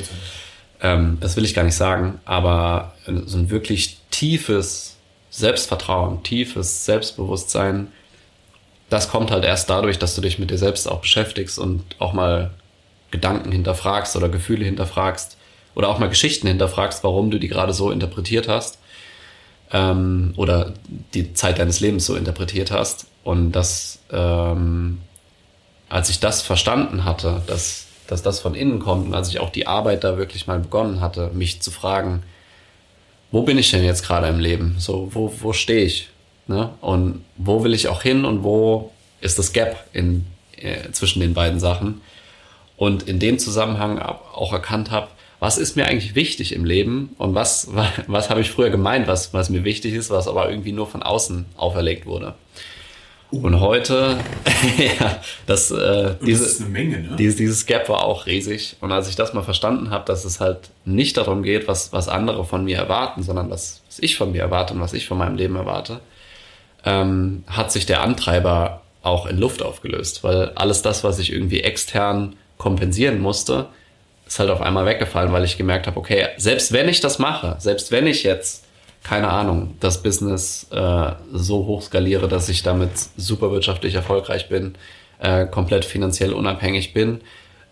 [0.82, 2.94] Ähm, das will ich gar nicht sagen, aber
[3.26, 4.98] so ein wirklich tiefes
[5.30, 7.88] Selbstvertrauen, tiefes Selbstbewusstsein,
[8.90, 12.14] das kommt halt erst dadurch, dass du dich mit dir selbst auch beschäftigst und auch
[12.14, 12.52] mal
[13.12, 15.38] Gedanken hinterfragst oder Gefühle hinterfragst
[15.74, 18.80] oder auch mal Geschichten hinterfragst, warum du die gerade so interpretiert hast
[19.72, 20.74] ähm, oder
[21.14, 23.08] die Zeit deines Lebens so interpretiert hast.
[23.24, 25.00] Und das, ähm,
[25.90, 29.50] als ich das verstanden hatte, dass, dass das von innen kommt und als ich auch
[29.50, 32.24] die Arbeit da wirklich mal begonnen hatte, mich zu fragen,
[33.32, 34.76] wo bin ich denn jetzt gerade im Leben?
[34.80, 36.10] So, wo, wo stehe ich?
[36.48, 36.70] Ne?
[36.82, 40.26] Und wo will ich auch hin und wo ist das Gap in,
[40.58, 42.02] äh, zwischen den beiden Sachen?
[42.78, 45.08] Und in dem Zusammenhang auch erkannt habe,
[45.40, 49.08] was ist mir eigentlich wichtig im Leben und was, was, was habe ich früher gemeint,
[49.08, 52.36] was, was mir wichtig ist, was aber irgendwie nur von außen auferlegt wurde.
[53.44, 54.18] Und heute,
[54.78, 57.16] ja, das, äh, diese, das ist eine Menge, ne?
[57.18, 58.78] dieses, dieses Gap war auch riesig.
[58.82, 62.08] Und als ich das mal verstanden habe, dass es halt nicht darum geht, was, was
[62.08, 65.18] andere von mir erwarten, sondern was, was ich von mir erwarte und was ich von
[65.18, 66.00] meinem Leben erwarte,
[66.86, 70.24] ähm, hat sich der Antreiber auch in Luft aufgelöst.
[70.24, 73.68] Weil alles das, was ich irgendwie extern kompensieren musste,
[74.28, 77.56] ist halt auf einmal weggefallen, weil ich gemerkt habe, okay, selbst wenn ich das mache,
[77.60, 78.65] selbst wenn ich jetzt,
[79.06, 84.76] keine Ahnung, das Business äh, so hoch skaliere, dass ich damit super wirtschaftlich erfolgreich bin,
[85.20, 87.22] äh, komplett finanziell unabhängig bin,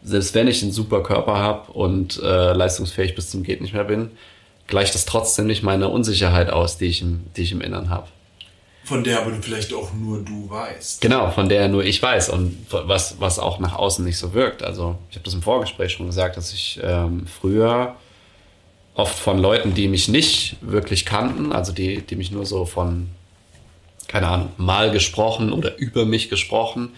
[0.04, 3.84] selbst wenn ich einen super Körper habe und äh, leistungsfähig bis zum geht nicht mehr
[3.84, 4.12] bin,
[4.68, 8.08] gleicht das trotzdem nicht meine Unsicherheit aus, die ich im, die ich im Innern habe.
[8.84, 11.02] Von der aber vielleicht auch nur du weißt.
[11.02, 14.62] Genau, von der nur ich weiß und was, was auch nach außen nicht so wirkt.
[14.62, 17.96] Also ich habe das im Vorgespräch schon gesagt, dass ich ähm, früher
[18.96, 23.10] oft von Leuten, die mich nicht wirklich kannten, also die, die mich nur so von,
[24.08, 26.94] keine Ahnung, mal gesprochen oder über mich gesprochen,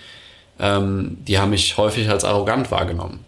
[0.60, 3.24] ähm, die haben mich häufig als arrogant wahrgenommen.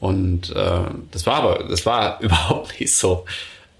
[0.00, 3.24] Und äh, das war aber, das war überhaupt nicht so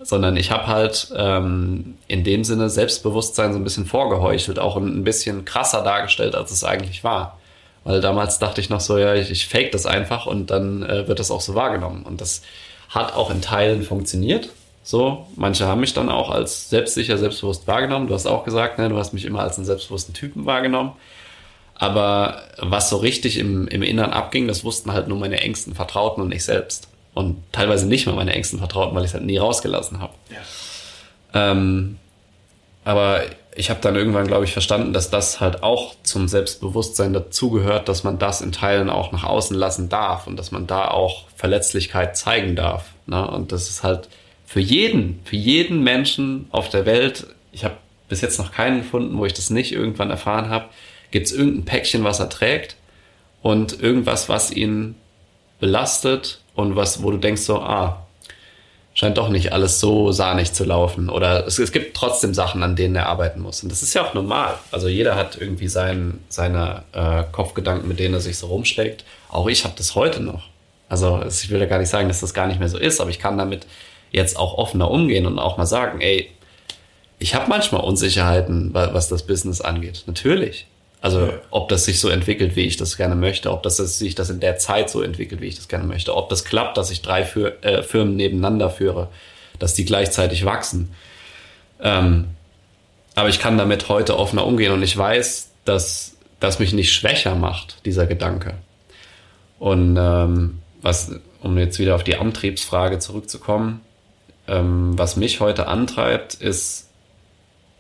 [0.05, 5.05] sondern ich habe halt ähm, in dem Sinne Selbstbewusstsein so ein bisschen vorgeheuchelt, auch ein
[5.05, 7.39] bisschen krasser dargestellt, als es eigentlich war.
[7.85, 11.09] Weil damals dachte ich noch so, ja, ich, ich fake das einfach und dann äh,
[11.09, 12.05] wird das auch so wahrgenommen.
[12.05, 12.43] Und das
[12.93, 14.51] hat auch in Teilen funktioniert.
[14.85, 18.09] So, manche haben mich dann auch als selbstsicher, selbstbewusst wahrgenommen.
[18.09, 20.93] Du hast auch gesagt, ne, du hast mich immer als einen selbstbewussten Typen wahrgenommen.
[21.75, 26.23] Aber was so richtig im, im Innern abging, das wussten halt nur meine engsten Vertrauten
[26.23, 29.39] und ich selbst und teilweise nicht mal meine engsten Vertrauten, weil ich es halt nie
[29.39, 30.15] rausgelassen habe.
[30.31, 31.51] Ja.
[31.51, 31.99] Ähm,
[32.85, 33.23] aber
[33.55, 38.03] ich habe dann irgendwann, glaube ich, verstanden, dass das halt auch zum Selbstbewusstsein dazugehört, dass
[38.03, 42.17] man das in Teilen auch nach außen lassen darf und dass man da auch Verletzlichkeit
[42.17, 42.87] zeigen darf.
[43.07, 43.27] Ne?
[43.29, 44.09] Und das ist halt
[44.47, 47.77] für jeden, für jeden Menschen auf der Welt, ich habe
[48.09, 50.67] bis jetzt noch keinen gefunden, wo ich das nicht irgendwann erfahren habe,
[51.11, 52.77] gibt es irgendein Päckchen, was er trägt
[53.43, 54.95] und irgendwas, was ihn
[55.61, 58.07] belastet und was, wo du denkst so, ah,
[58.95, 61.09] scheint doch nicht alles so sahnig zu laufen.
[61.09, 63.63] Oder es, es gibt trotzdem Sachen, an denen er arbeiten muss.
[63.63, 64.55] Und das ist ja auch normal.
[64.71, 69.05] Also jeder hat irgendwie sein, seine äh, Kopfgedanken, mit denen er sich so rumschlägt.
[69.31, 70.45] Auch ich habe das heute noch.
[70.89, 73.09] Also ich will ja gar nicht sagen, dass das gar nicht mehr so ist, aber
[73.09, 73.67] ich kann damit
[74.11, 76.31] jetzt auch offener umgehen und auch mal sagen, ey,
[77.19, 80.05] ich habe manchmal Unsicherheiten, was das Business angeht.
[80.07, 80.67] Natürlich.
[81.03, 81.33] Also ja.
[81.51, 84.39] ob das sich so entwickelt, wie ich das gerne möchte, ob das sich das in
[84.39, 87.25] der Zeit so entwickelt, wie ich das gerne möchte, ob das klappt, dass ich drei
[87.25, 89.09] für, äh, Firmen nebeneinander führe,
[89.59, 90.95] dass die gleichzeitig wachsen.
[91.81, 92.27] Ähm,
[93.17, 97.35] aber ich kann damit heute offener umgehen und ich weiß, dass das mich nicht schwächer
[97.35, 98.55] macht, dieser Gedanke.
[99.59, 103.81] Und ähm, was, um jetzt wieder auf die Antriebsfrage zurückzukommen,
[104.47, 106.89] ähm, was mich heute antreibt, ist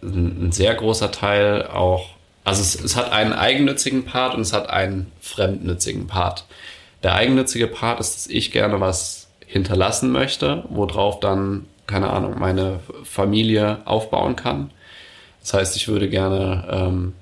[0.02, 2.11] ein, ein sehr großer Teil auch
[2.44, 6.44] also es, es hat einen eigennützigen Part und es hat einen fremdnützigen Part.
[7.02, 12.81] Der eigennützige Part ist, dass ich gerne was hinterlassen möchte, worauf dann, keine Ahnung, meine
[13.05, 14.70] Familie aufbauen kann.
[15.40, 17.12] Das heißt, ich würde gerne, ähm,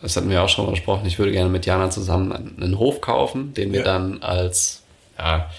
[0.00, 3.00] das hatten wir auch schon mal besprochen, ich würde gerne mit Jana zusammen einen, Hof
[3.00, 3.84] kaufen, den wir ja.
[3.84, 4.82] dann als,
[5.18, 5.50] ja,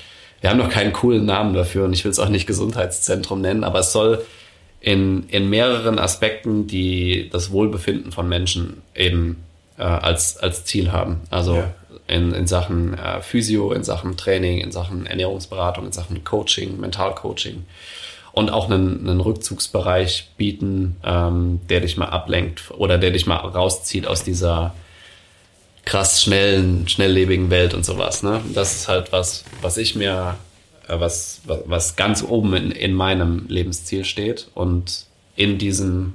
[0.42, 3.64] wir haben noch keinen coolen Namen dafür und ich will es auch nicht Gesundheitszentrum nennen,
[3.64, 4.24] aber es soll
[4.80, 9.44] in, in mehreren Aspekten, die das Wohlbefinden von Menschen eben
[9.78, 11.22] äh, als, als Ziel haben.
[11.30, 11.74] Also ja.
[12.08, 17.66] in, in Sachen äh, Physio, in Sachen Training, in Sachen Ernährungsberatung, in Sachen Coaching, Mentalcoaching
[18.32, 23.38] und auch einen, einen Rückzugsbereich bieten, ähm, der dich mal ablenkt oder der dich mal
[23.38, 24.76] rauszieht aus dieser
[25.86, 28.22] krass schnellen, schnelllebigen Welt und sowas.
[28.22, 28.42] Ne?
[28.54, 30.36] Das ist halt was, was ich mir
[30.88, 34.48] was, was, was ganz oben in, in meinem Lebensziel steht.
[34.54, 36.14] Und in diesem,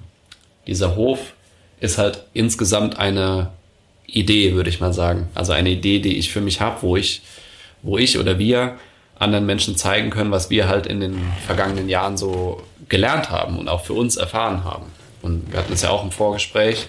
[0.66, 1.34] dieser Hof
[1.80, 3.50] ist halt insgesamt eine
[4.06, 5.28] Idee, würde ich mal sagen.
[5.34, 7.22] Also eine Idee, die ich für mich habe, wo ich,
[7.82, 8.78] wo ich oder wir
[9.18, 13.68] anderen Menschen zeigen können, was wir halt in den vergangenen Jahren so gelernt haben und
[13.68, 14.86] auch für uns erfahren haben.
[15.22, 16.88] Und wir hatten es ja auch im Vorgespräch.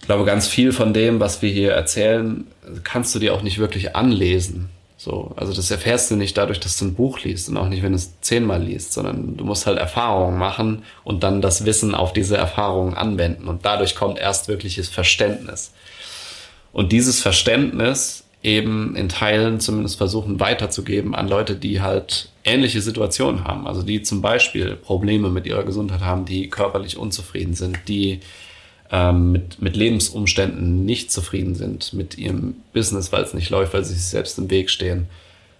[0.00, 2.46] Ich glaube, ganz viel von dem, was wir hier erzählen,
[2.84, 4.68] kannst du dir auch nicht wirklich anlesen.
[5.04, 7.82] So, also das erfährst du nicht dadurch, dass du ein Buch liest und auch nicht,
[7.82, 11.94] wenn du es zehnmal liest, sondern du musst halt Erfahrungen machen und dann das Wissen
[11.94, 13.46] auf diese Erfahrungen anwenden.
[13.46, 15.74] Und dadurch kommt erst wirkliches Verständnis.
[16.72, 23.44] Und dieses Verständnis eben in Teilen zumindest versuchen weiterzugeben an Leute, die halt ähnliche Situationen
[23.44, 23.66] haben.
[23.66, 28.20] Also die zum Beispiel Probleme mit ihrer Gesundheit haben, die körperlich unzufrieden sind, die
[28.94, 33.84] ähm, mit, mit Lebensumständen nicht zufrieden sind, mit ihrem Business, weil es nicht läuft, weil
[33.84, 35.08] sie sich selbst im Weg stehen,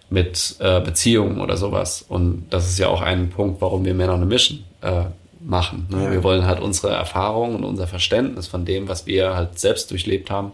[0.09, 2.05] mit äh, Beziehungen oder sowas.
[2.07, 5.03] Und das ist ja auch ein Punkt, warum wir Männer eine Mission äh,
[5.41, 5.85] machen.
[5.89, 6.05] Ne?
[6.05, 6.11] Ja.
[6.11, 10.31] Wir wollen halt unsere Erfahrungen und unser Verständnis von dem, was wir halt selbst durchlebt
[10.31, 10.53] haben,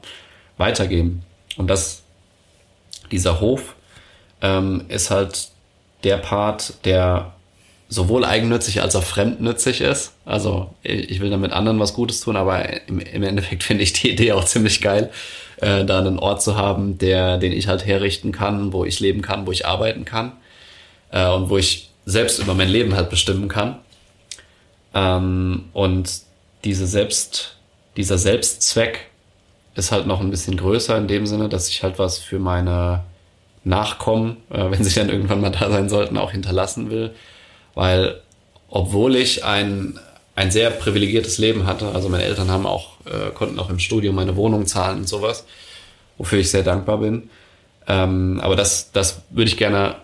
[0.58, 1.22] weitergeben.
[1.58, 2.02] Und das
[3.12, 3.76] dieser Hof
[4.42, 5.50] ähm, ist halt
[6.04, 7.34] der Part, der
[7.92, 10.14] sowohl eigennützig als auch fremdnützig ist.
[10.24, 14.10] Also ich will damit anderen was Gutes tun, aber im, im Endeffekt finde ich die
[14.10, 15.12] Idee auch ziemlich geil,
[15.58, 19.22] äh, da einen Ort zu haben, der, den ich halt herrichten kann, wo ich leben
[19.22, 20.32] kann, wo ich arbeiten kann
[21.12, 23.80] äh, und wo ich selbst über mein Leben halt bestimmen kann.
[24.94, 26.10] Ähm, und
[26.64, 27.58] diese Selbst,
[27.98, 29.08] dieser Selbstzweck
[29.76, 33.04] ist halt noch ein bisschen größer in dem Sinne, dass ich halt was für meine
[33.66, 37.14] Nachkommen, äh, wenn sie dann irgendwann mal da sein sollten, auch hinterlassen will.
[37.76, 38.22] Weil
[38.70, 40.00] obwohl ich ein,
[40.36, 44.16] ein sehr privilegiertes Leben hatte, also meine Eltern haben auch, äh, konnten auch im Studium
[44.16, 45.46] meine Wohnung zahlen und sowas,
[46.18, 47.30] wofür ich sehr dankbar bin.
[47.88, 49.96] Ähm, aber das, das würde ich gerne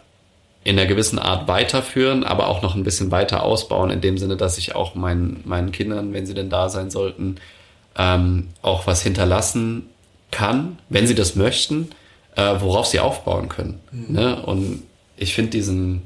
[0.64, 4.36] in einer gewissen Art weiterführen, aber auch noch ein bisschen weiter ausbauen, in dem Sinne,
[4.36, 7.38] dass ich auch meinen, meinen Kindern, wenn sie denn da sein sollten,
[7.98, 9.90] ähm, auch was hinterlassen
[10.30, 11.90] kann, wenn sie das möchten,
[12.36, 13.80] äh, worauf sie aufbauen können.
[13.92, 14.14] Mhm.
[14.14, 14.42] Ne?
[14.44, 14.84] Und
[15.16, 16.02] ich finde diesen,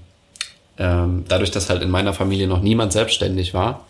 [0.82, 3.86] ähm, dadurch, dass halt in meiner Familie noch niemand selbstständig war,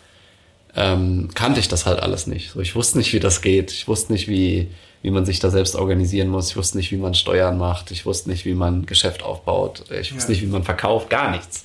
[0.76, 2.50] ähm, kannte ich das halt alles nicht.
[2.50, 3.72] So, ich wusste nicht, wie das geht.
[3.72, 4.68] Ich wusste nicht, wie,
[5.00, 6.50] wie man sich da selbst organisieren muss.
[6.50, 7.90] Ich wusste nicht, wie man Steuern macht.
[7.90, 9.84] Ich wusste nicht, wie man Geschäft aufbaut.
[9.90, 10.36] Ich wusste ja.
[10.36, 11.08] nicht, wie man verkauft.
[11.08, 11.64] Gar nichts.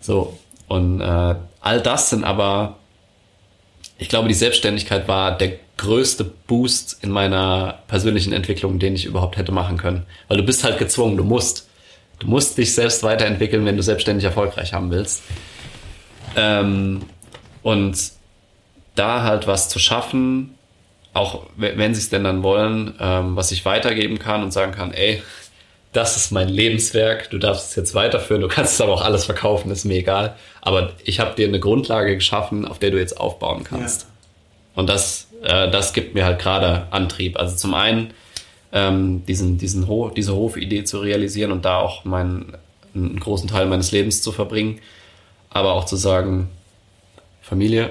[0.00, 0.38] So.
[0.68, 2.76] Und äh, all das sind aber
[4.02, 9.36] ich glaube, die Selbstständigkeit war der größte Boost in meiner persönlichen Entwicklung, den ich überhaupt
[9.36, 10.04] hätte machen können.
[10.28, 11.68] Weil du bist halt gezwungen, du musst.
[12.22, 15.22] Du musst dich selbst weiterentwickeln, wenn du selbstständig erfolgreich haben willst.
[16.36, 17.02] Ähm,
[17.64, 17.98] und
[18.94, 20.54] da halt was zu schaffen,
[21.14, 24.92] auch wenn sie es denn dann wollen, ähm, was ich weitergeben kann und sagen kann,
[24.92, 25.20] ey,
[25.92, 29.24] das ist mein Lebenswerk, du darfst es jetzt weiterführen, du kannst es aber auch alles
[29.24, 30.36] verkaufen, ist mir egal.
[30.60, 34.02] Aber ich habe dir eine Grundlage geschaffen, auf der du jetzt aufbauen kannst.
[34.02, 34.06] Ja.
[34.76, 37.36] Und das, äh, das gibt mir halt gerade Antrieb.
[37.36, 38.14] Also zum einen
[38.72, 42.56] ähm, diesen, diesen Ho diese Hofidee zu realisieren und da auch meinen,
[42.94, 44.80] einen großen Teil meines Lebens zu verbringen,
[45.50, 46.48] aber auch zu sagen,
[47.42, 47.90] Familie,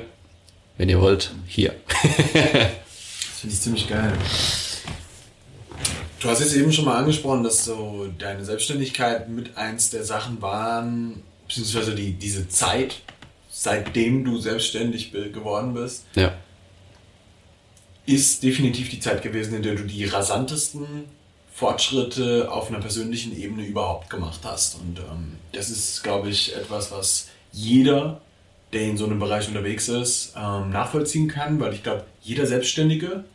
[0.78, 1.76] wenn ihr wollt, hier.
[1.88, 4.13] das finde ich ziemlich geil.
[6.20, 10.41] Du hast jetzt eben schon mal angesprochen, dass so deine Selbstständigkeit mit eins der Sachen
[10.41, 13.02] waren, beziehungsweise die, diese Zeit,
[13.50, 16.34] seitdem du selbstständig geworden bist, ja.
[18.06, 21.06] Ist definitiv die Zeit gewesen, in der du die rasantesten
[21.54, 24.76] Fortschritte auf einer persönlichen Ebene überhaupt gemacht hast.
[24.76, 28.22] Und ähm, das ist, glaube ich, etwas, was jeder,
[28.74, 33.26] der in so einem Bereich unterwegs ist, ähm, nachvollziehen kann, weil ich glaube, jeder Selbstständige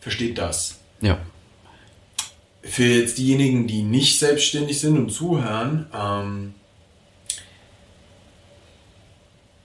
[0.00, 0.76] versteht das.
[1.00, 1.18] Ja
[2.66, 6.54] für jetzt diejenigen, die nicht selbstständig sind und zuhören, ähm,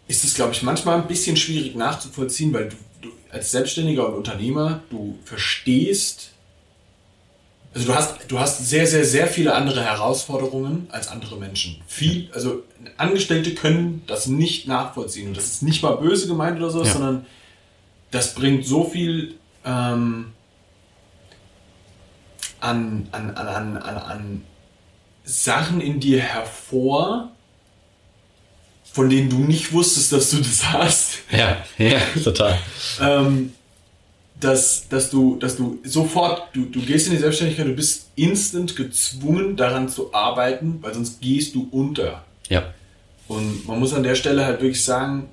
[0.07, 2.77] ist es, glaube ich, manchmal ein bisschen schwierig nachzuvollziehen, weil du, du,
[3.31, 6.31] als Selbstständiger und Unternehmer, du verstehst,
[7.73, 11.81] also du hast, du hast sehr, sehr, sehr viele andere Herausforderungen als andere Menschen.
[11.87, 12.63] Viel, also
[12.97, 16.91] Angestellte können das nicht nachvollziehen und das ist nicht mal böse gemeint oder so, ja.
[16.91, 17.25] sondern
[18.11, 20.33] das bringt so viel ähm,
[22.59, 24.41] an, an, an, an, an
[25.23, 27.31] Sachen in dir hervor,
[28.93, 31.19] von denen du nicht wusstest, dass du das hast.
[31.31, 32.57] Ja, ja, total.
[32.99, 33.53] ähm,
[34.39, 38.75] dass, dass, du, dass du sofort, du, du gehst in die Selbstständigkeit, du bist instant
[38.75, 42.25] gezwungen, daran zu arbeiten, weil sonst gehst du unter.
[42.49, 42.73] Ja.
[43.27, 45.29] Und man muss an der Stelle halt wirklich sagen,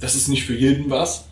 [0.00, 1.24] das ist nicht für jeden was.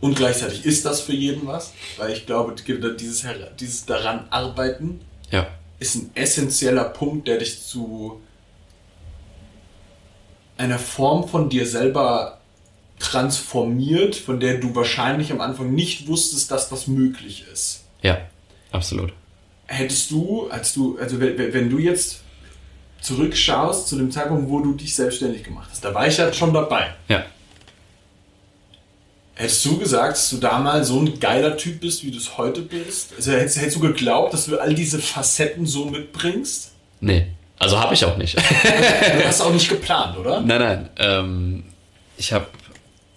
[0.00, 3.26] Und gleichzeitig ist das für jeden was, weil ich glaube, dieses,
[3.58, 5.00] dieses daran arbeiten
[5.30, 5.46] ja.
[5.78, 8.20] ist ein essentieller Punkt, der dich zu
[10.60, 12.38] einer Form von dir selber
[12.98, 17.84] transformiert, von der du wahrscheinlich am Anfang nicht wusstest, dass das möglich ist.
[18.02, 18.18] Ja,
[18.70, 19.14] absolut.
[19.66, 22.20] Hättest du, als du, also wenn du jetzt
[23.00, 26.52] zurückschaust zu dem Zeitpunkt, wo du dich selbstständig gemacht hast, da war ich ja schon
[26.52, 26.94] dabei.
[27.08, 27.24] Ja.
[29.34, 32.60] Hättest du gesagt, dass du damals so ein geiler Typ bist, wie du es heute
[32.60, 33.14] bist?
[33.16, 36.72] Also hättest, hättest du geglaubt, dass du all diese Facetten so mitbringst?
[37.00, 37.28] Nee.
[37.60, 38.36] Also habe ich auch nicht.
[38.36, 38.42] du
[39.26, 40.40] hast auch nicht geplant, oder?
[40.40, 40.88] Nein, nein.
[40.98, 41.64] Ähm,
[42.16, 42.46] ich habe,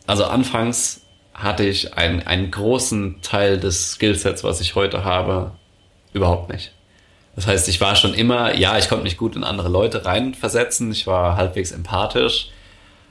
[0.06, 1.02] also anfangs
[1.34, 5.52] hatte ich einen, einen großen Teil des Skillsets, was ich heute habe,
[6.12, 6.74] überhaupt nicht.
[7.38, 10.92] Das heißt, ich war schon immer, ja, ich konnte mich gut in andere Leute reinversetzen,
[10.92, 12.50] ich war halbwegs empathisch,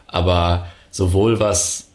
[0.06, 1.88] aber sowohl was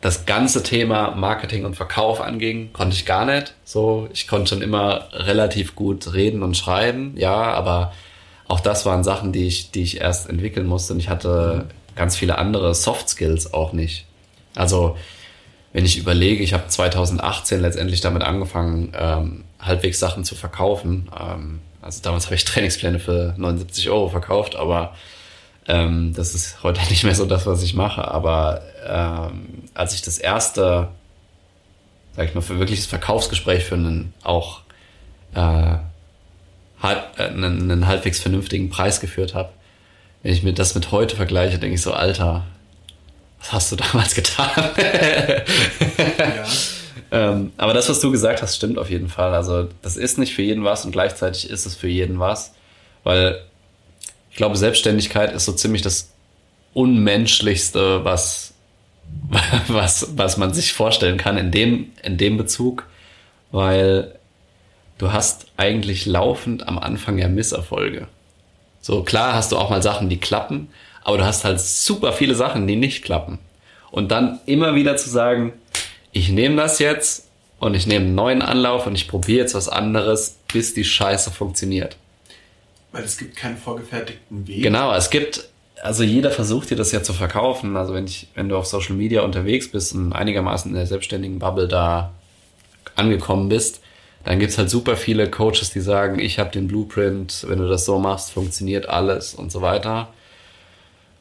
[0.00, 3.54] das ganze Thema Marketing und Verkauf anging, konnte ich gar nicht.
[3.64, 7.92] So, ich konnte schon immer relativ gut reden und schreiben, ja, aber
[8.52, 12.16] auch das waren Sachen, die ich, die ich erst entwickeln musste und ich hatte ganz
[12.16, 14.04] viele andere Soft Skills auch nicht.
[14.54, 14.94] Also,
[15.72, 21.08] wenn ich überlege, ich habe 2018 letztendlich damit angefangen, ähm, halbwegs Sachen zu verkaufen.
[21.18, 24.94] Ähm, also damals habe ich Trainingspläne für 79 Euro verkauft, aber
[25.66, 28.06] ähm, das ist heute nicht mehr so das, was ich mache.
[28.06, 30.88] Aber ähm, als ich das erste,
[32.16, 34.60] sag ich mal, für wirkliches Verkaufsgespräch für einen auch
[35.34, 35.76] äh,
[36.82, 39.50] halb, äh, einen, einen halbwegs vernünftigen Preis geführt habe,
[40.22, 42.44] wenn ich mir das mit heute vergleiche, denke ich so, Alter,
[43.40, 44.50] was hast du damals getan?
[46.18, 46.44] ja.
[47.10, 49.34] ähm, aber das, was du gesagt hast, stimmt auf jeden Fall.
[49.34, 52.52] Also das ist nicht für jeden was und gleichzeitig ist es für jeden was,
[53.04, 53.42] weil
[54.30, 56.10] ich glaube, Selbstständigkeit ist so ziemlich das
[56.72, 58.54] Unmenschlichste, was,
[59.68, 62.86] was, was man sich vorstellen kann in dem, in dem Bezug,
[63.50, 64.14] weil
[65.02, 68.06] du hast eigentlich laufend am Anfang ja Misserfolge.
[68.80, 70.68] So klar hast du auch mal Sachen, die klappen,
[71.02, 73.40] aber du hast halt super viele Sachen, die nicht klappen.
[73.90, 75.54] Und dann immer wieder zu sagen,
[76.12, 77.26] ich nehme das jetzt
[77.58, 81.32] und ich nehme einen neuen Anlauf und ich probiere jetzt was anderes, bis die Scheiße
[81.32, 81.96] funktioniert.
[82.92, 84.62] Weil es gibt keinen vorgefertigten Weg.
[84.62, 85.48] Genau, es gibt,
[85.82, 87.76] also jeder versucht dir das ja zu verkaufen.
[87.76, 91.40] Also wenn ich, wenn du auf Social Media unterwegs bist und einigermaßen in der selbstständigen
[91.40, 92.12] Bubble da
[92.94, 93.81] angekommen bist,
[94.24, 97.84] dann gibt's halt super viele Coaches, die sagen, ich habe den Blueprint, wenn du das
[97.84, 100.08] so machst, funktioniert alles und so weiter.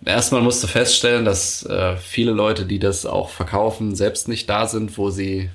[0.06, 4.68] Erstmal musst du feststellen, dass äh, viele Leute, die das auch verkaufen, selbst nicht da
[4.68, 5.50] sind, wo sie,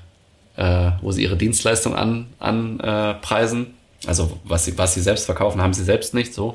[0.56, 3.66] äh, wo sie ihre Dienstleistung an, anpreisen.
[4.04, 6.52] Äh, also was sie, was sie selbst verkaufen, haben sie selbst nicht so.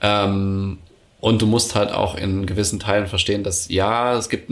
[0.00, 0.78] Ähm,
[1.20, 4.50] und du musst halt auch in gewissen Teilen verstehen, dass ja, es gibt,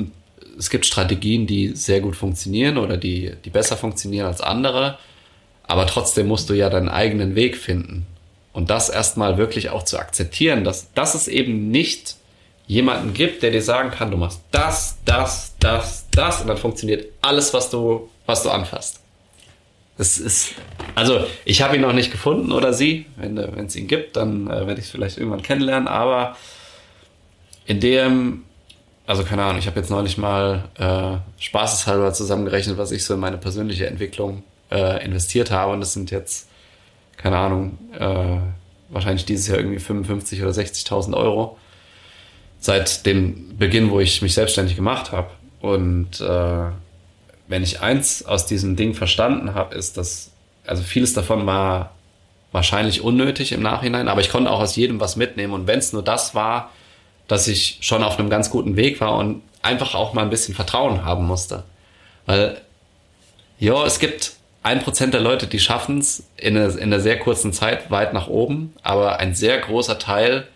[0.58, 4.98] es gibt Strategien, die sehr gut funktionieren oder die, die besser funktionieren als andere.
[5.68, 8.06] Aber trotzdem musst du ja deinen eigenen Weg finden.
[8.52, 12.16] Und das erstmal wirklich auch zu akzeptieren, dass, dass es eben nicht
[12.66, 17.06] jemanden gibt, der dir sagen kann, du machst das, das, das, das und dann funktioniert
[17.22, 19.00] alles, was du, was du anfasst.
[19.96, 20.54] Das ist,
[20.94, 23.06] also ich habe ihn noch nicht gefunden oder sie.
[23.16, 25.88] Wenn es ihn gibt, dann äh, werde ich es vielleicht irgendwann kennenlernen.
[25.88, 26.36] Aber
[27.66, 28.44] in dem,
[29.06, 33.20] also keine Ahnung, ich habe jetzt neulich mal äh, spaßeshalber zusammengerechnet, was ich so in
[33.20, 35.72] meine persönliche Entwicklung äh, investiert habe.
[35.72, 36.48] Und das sind jetzt,
[37.16, 38.38] keine Ahnung, äh,
[38.88, 41.58] wahrscheinlich dieses Jahr irgendwie 55 oder 60.000 Euro
[42.60, 45.30] seit dem Beginn, wo ich mich selbstständig gemacht habe.
[45.60, 46.70] Und äh,
[47.46, 50.30] wenn ich eins aus diesem Ding verstanden habe, ist, dass,
[50.66, 51.92] also vieles davon war
[52.52, 55.52] wahrscheinlich unnötig im Nachhinein, aber ich konnte auch aus jedem was mitnehmen.
[55.52, 56.70] Und wenn es nur das war,
[57.26, 60.54] dass ich schon auf einem ganz guten Weg war und einfach auch mal ein bisschen
[60.54, 61.64] Vertrauen haben musste.
[62.26, 62.60] Weil,
[63.58, 67.52] ja, es gibt ein Prozent der Leute, die schaffen es in, in einer sehr kurzen
[67.52, 70.46] Zeit weit nach oben, aber ein sehr großer Teil,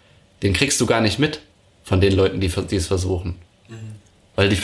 [0.43, 1.41] den kriegst du gar nicht mit
[1.85, 3.37] von den Leuten, die, die es versuchen.
[3.69, 3.95] Mhm.
[4.35, 4.59] Weil die,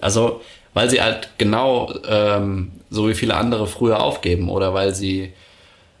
[0.00, 0.40] also
[0.74, 5.32] weil sie halt genau ähm, so wie viele andere früher aufgeben oder weil sie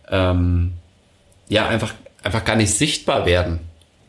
[0.08, 0.74] ähm,
[1.48, 3.60] ja einfach, einfach gar nicht sichtbar werden,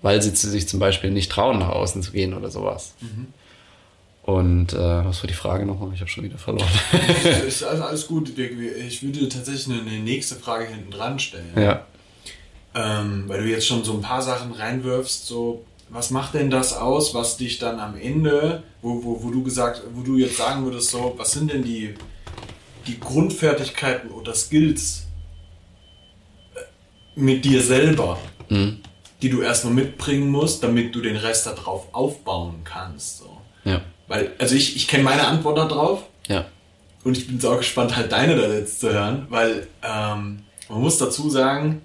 [0.02, 2.94] weil sie sich zum Beispiel nicht trauen, nach außen zu gehen oder sowas.
[3.02, 3.28] Mhm.
[4.30, 5.92] Und äh, was war die Frage nochmal?
[5.96, 6.70] Ich habe schon wieder verloren.
[7.48, 8.38] ist also alles gut.
[8.38, 11.52] Ich würde tatsächlich eine nächste Frage hinten dran stellen.
[11.56, 11.88] Ja.
[12.76, 16.74] Ähm, weil du jetzt schon so ein paar Sachen reinwirfst, so was macht denn das
[16.74, 20.64] aus, was dich dann am Ende, wo, wo, wo du gesagt, wo du jetzt sagen
[20.64, 21.96] würdest, so, was sind denn die,
[22.86, 25.08] die Grundfertigkeiten oder Skills
[26.54, 26.60] äh,
[27.20, 28.82] mit dir selber, mhm.
[29.24, 33.18] die du erstmal mitbringen musst, damit du den Rest darauf aufbauen kannst.
[33.18, 33.42] So.
[33.64, 33.82] Ja.
[34.10, 36.04] Weil, also ich, ich kenne meine Antwort darauf.
[36.28, 36.46] Ja.
[37.06, 40.98] Und ich bin so gespannt, halt deine da jetzt zu hören, weil ähm, man muss
[40.98, 41.82] dazu sagen,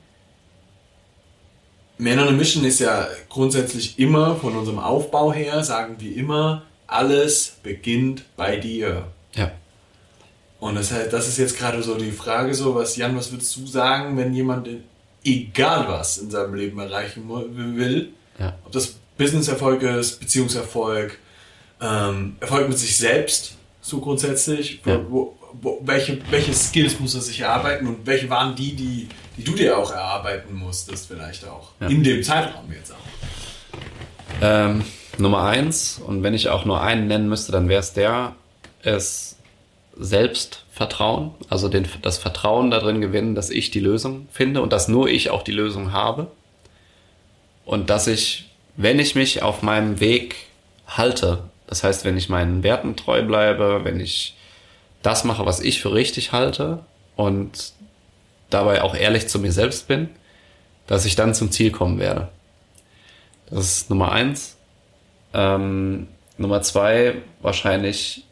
[1.97, 6.63] Man on a Mission ist ja grundsätzlich immer von unserem Aufbau her, sagen wir immer,
[6.89, 9.07] alles beginnt bei dir.
[9.35, 9.53] Ja.
[10.59, 13.55] Und das, heißt, das ist jetzt gerade so die Frage, so was Jan, was würdest
[13.57, 14.69] du sagen, wenn jemand
[15.23, 18.59] egal was in seinem Leben erreichen will, Ja.
[18.65, 21.19] ob das Businesserfolg ist, Beziehungserfolg,
[21.85, 25.01] ähm, Erfolg mit sich selbst, so grundsätzlich, Ja.
[25.09, 29.45] wo, wo, welche, welche Skills muss er sich erarbeiten und welche waren die, die, die
[29.45, 31.89] du dir auch erarbeiten musstest, vielleicht auch, Ja.
[31.89, 32.97] in dem Zeitraum jetzt auch.
[34.41, 34.85] Ähm,
[35.19, 38.35] Nummer eins, und wenn ich auch nur einen nennen müsste, dann wäre es der,
[38.83, 39.37] ist
[39.97, 45.09] Selbstvertrauen, also den, das Vertrauen darin gewinnen, dass ich die Lösung finde und dass nur
[45.09, 46.29] ich auch die Lösung habe.
[47.65, 50.35] Und dass ich, wenn ich mich auf meinem Weg
[50.87, 51.45] halte,
[51.75, 54.37] das heißt, wenn ich meinen Werten treu bleibe, wenn ich
[55.03, 56.85] das mache, was ich für richtig halte
[57.17, 57.73] und
[58.49, 60.09] dabei auch ehrlich zu mir selbst bin,
[60.87, 62.29] dass ich dann zum Ziel kommen werde.
[63.51, 64.57] Das ist Nummer eins.
[65.33, 66.07] Ähm,
[66.39, 68.23] Nummer zwei, wahrscheinlich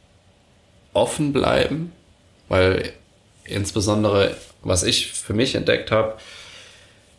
[0.93, 1.91] offen bleiben,
[2.49, 2.93] weil
[3.43, 6.17] insbesondere, was ich für mich entdeckt habe,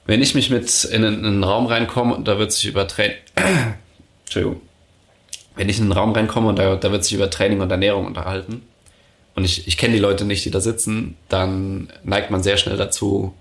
[0.05, 2.87] wenn ich mich mit in einen, in einen Raum reinkomme und da wird sich über
[2.87, 3.17] Training,
[4.23, 4.61] Entschuldigung,
[5.55, 8.05] wenn ich in einen Raum reinkomme und da, da wird sich über Training und Ernährung
[8.05, 8.63] unterhalten
[9.35, 12.77] und ich, ich kenne die Leute nicht, die da sitzen, dann neigt man sehr schnell
[12.77, 13.33] dazu,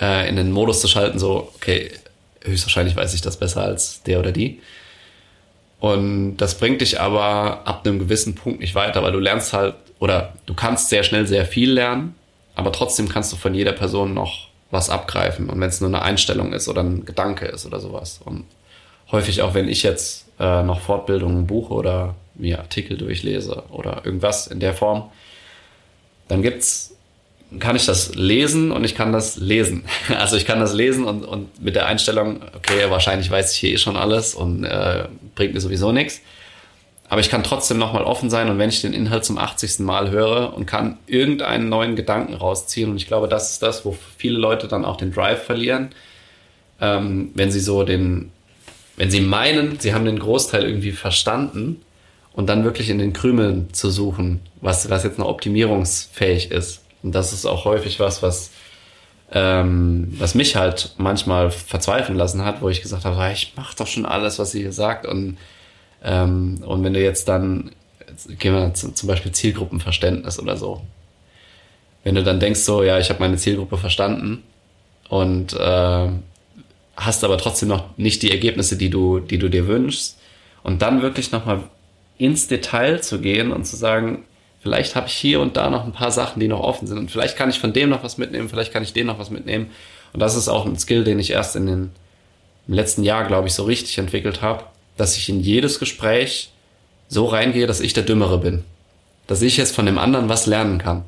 [0.00, 1.90] äh, in den Modus zu schalten, so, okay,
[2.42, 4.60] höchstwahrscheinlich weiß ich das besser als der oder die.
[5.80, 9.74] Und das bringt dich aber ab einem gewissen Punkt nicht weiter, weil du lernst halt,
[9.98, 12.14] oder du kannst sehr schnell sehr viel lernen,
[12.54, 15.48] aber trotzdem kannst du von jeder Person noch was abgreifen.
[15.48, 18.20] Und wenn es nur eine Einstellung ist oder ein Gedanke ist oder sowas.
[18.24, 18.44] Und
[19.10, 24.46] häufig auch, wenn ich jetzt äh, noch Fortbildungen buche oder mir Artikel durchlese oder irgendwas
[24.46, 25.10] in der Form,
[26.28, 26.94] dann gibt's
[27.60, 29.84] kann ich das lesen und ich kann das lesen.
[30.18, 33.72] Also ich kann das lesen und, und mit der Einstellung, okay, wahrscheinlich weiß ich hier
[33.72, 36.20] eh schon alles und äh, bringt mir sowieso nichts.
[37.08, 39.80] Aber ich kann trotzdem nochmal offen sein und wenn ich den Inhalt zum 80.
[39.80, 43.96] Mal höre und kann irgendeinen neuen Gedanken rausziehen und ich glaube, das ist das, wo
[44.16, 45.90] viele Leute dann auch den Drive verlieren,
[46.80, 48.32] ähm, wenn sie so den,
[48.96, 51.82] wenn sie meinen, sie haben den Großteil irgendwie verstanden
[52.32, 56.82] und dann wirklich in den Krümeln zu suchen, was, was jetzt noch optimierungsfähig ist.
[57.02, 58.50] Und das ist auch häufig was, was,
[59.32, 63.86] ähm, was mich halt manchmal verzweifeln lassen hat, wo ich gesagt habe, ich mache doch
[63.86, 65.06] schon alles, was sie hier sagt.
[65.06, 65.38] Und,
[66.02, 67.72] ähm, und wenn du jetzt dann,
[68.38, 70.82] gehen wir zu, zum Beispiel Zielgruppenverständnis oder so.
[72.04, 74.42] Wenn du dann denkst, so, ja, ich habe meine Zielgruppe verstanden
[75.08, 76.08] und äh,
[76.96, 80.18] hast aber trotzdem noch nicht die Ergebnisse, die du, die du dir wünschst.
[80.62, 81.64] Und dann wirklich nochmal
[82.18, 84.24] ins Detail zu gehen und zu sagen,
[84.62, 86.98] vielleicht habe ich hier und da noch ein paar Sachen, die noch offen sind.
[86.98, 89.30] Und vielleicht kann ich von dem noch was mitnehmen, vielleicht kann ich den noch was
[89.30, 89.70] mitnehmen.
[90.12, 91.90] Und das ist auch ein Skill, den ich erst in den,
[92.66, 94.64] im letzten Jahr, glaube ich, so richtig entwickelt habe,
[94.96, 96.50] dass ich in jedes Gespräch
[97.08, 98.64] so reingehe, dass ich der Dümmere bin.
[99.26, 101.04] Dass ich jetzt von dem anderen was lernen kann.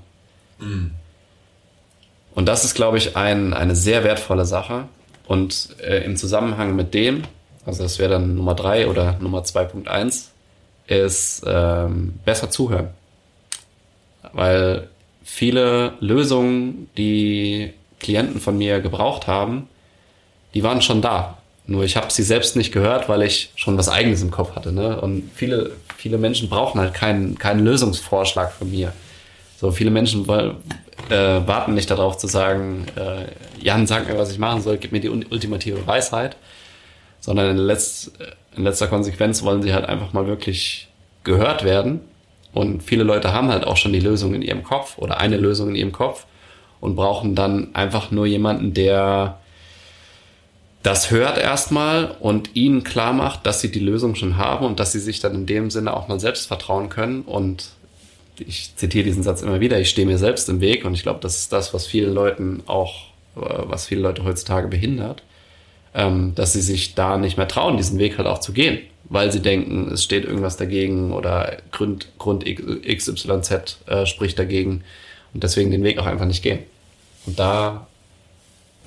[2.34, 4.88] Und das ist, glaube ich, ein, eine sehr wertvolle Sache.
[5.26, 7.22] Und äh, im Zusammenhang mit dem,
[7.64, 10.26] also das wäre dann Nummer drei oder Nummer 2.1,
[10.86, 12.88] ist ähm, besser zuhören.
[14.32, 14.88] Weil
[15.24, 19.68] viele Lösungen, die Klienten von mir gebraucht haben,
[20.54, 21.38] die waren schon da.
[21.66, 24.72] Nur ich habe sie selbst nicht gehört, weil ich schon was Eigenes im Kopf hatte.
[24.72, 25.00] Ne?
[25.00, 28.92] Und viele, viele Menschen brauchen halt keinen, keinen Lösungsvorschlag von mir.
[29.56, 30.56] So viele Menschen weil,
[31.08, 33.26] äh, warten nicht darauf zu sagen, äh,
[33.62, 36.36] Jan, sag mir, was ich machen soll, gib mir die ultimative Weisheit,
[37.20, 38.12] sondern in, letzt,
[38.56, 40.88] in letzter Konsequenz wollen sie halt einfach mal wirklich
[41.24, 42.00] gehört werden.
[42.52, 45.70] Und viele Leute haben halt auch schon die Lösung in ihrem Kopf oder eine Lösung
[45.70, 46.26] in ihrem Kopf
[46.80, 49.38] und brauchen dann einfach nur jemanden, der
[50.82, 54.92] das hört erstmal und ihnen klar macht, dass sie die Lösung schon haben und dass
[54.92, 57.22] sie sich dann in dem Sinne auch mal selbst vertrauen können.
[57.22, 57.70] Und
[58.40, 61.20] ich zitiere diesen Satz immer wieder, ich stehe mir selbst im Weg und ich glaube,
[61.20, 65.22] das ist das, was vielen Leuten auch, was viele Leute heutzutage behindert,
[65.92, 69.40] dass sie sich da nicht mehr trauen, diesen Weg halt auch zu gehen, weil sie
[69.40, 74.84] denken, es steht irgendwas dagegen oder Grund, Grund XYZ äh, spricht dagegen
[75.32, 76.60] und deswegen den Weg auch einfach nicht gehen.
[77.26, 77.86] Und da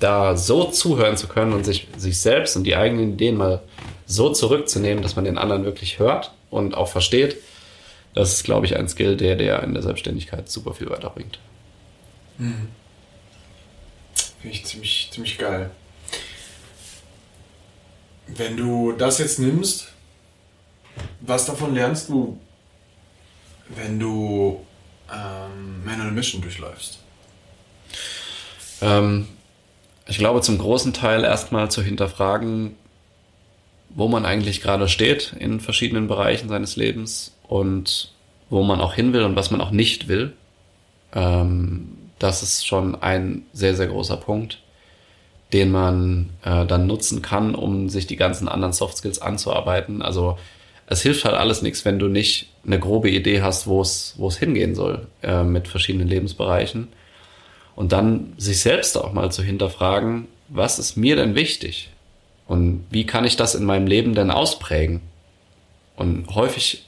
[0.00, 3.60] da so zuhören zu können und sich, sich selbst und die eigenen Ideen mal
[4.06, 7.36] so zurückzunehmen, dass man den anderen wirklich hört und auch versteht,
[8.14, 11.38] das ist, glaube ich, ein Skill, der der in der Selbstständigkeit super viel weiterbringt.
[12.38, 12.68] Mhm.
[14.40, 15.70] Finde ich ziemlich, ziemlich geil.
[18.26, 19.88] Wenn du das jetzt nimmst,
[21.20, 22.38] was davon lernst du,
[23.68, 24.64] wenn du
[25.12, 26.98] ähm, Man on a Mission durchläufst?
[28.80, 29.28] Ähm,
[30.06, 32.76] ich glaube, zum großen Teil erstmal zu hinterfragen,
[33.90, 38.12] wo man eigentlich gerade steht in verschiedenen Bereichen seines Lebens und
[38.48, 40.32] wo man auch hin will und was man auch nicht will.
[41.12, 44.60] Ähm, das ist schon ein sehr, sehr großer Punkt,
[45.52, 50.00] den man äh, dann nutzen kann, um sich die ganzen anderen Soft Skills anzuarbeiten.
[50.00, 50.38] Also
[50.86, 54.28] es hilft halt alles nichts, wenn du nicht eine grobe Idee hast, wo es, wo
[54.28, 56.86] es hingehen soll äh, mit verschiedenen Lebensbereichen.
[57.74, 61.90] Und dann sich selbst auch mal zu hinterfragen, was ist mir denn wichtig?
[62.46, 65.00] Und wie kann ich das in meinem Leben denn ausprägen?
[65.96, 66.84] Und häufig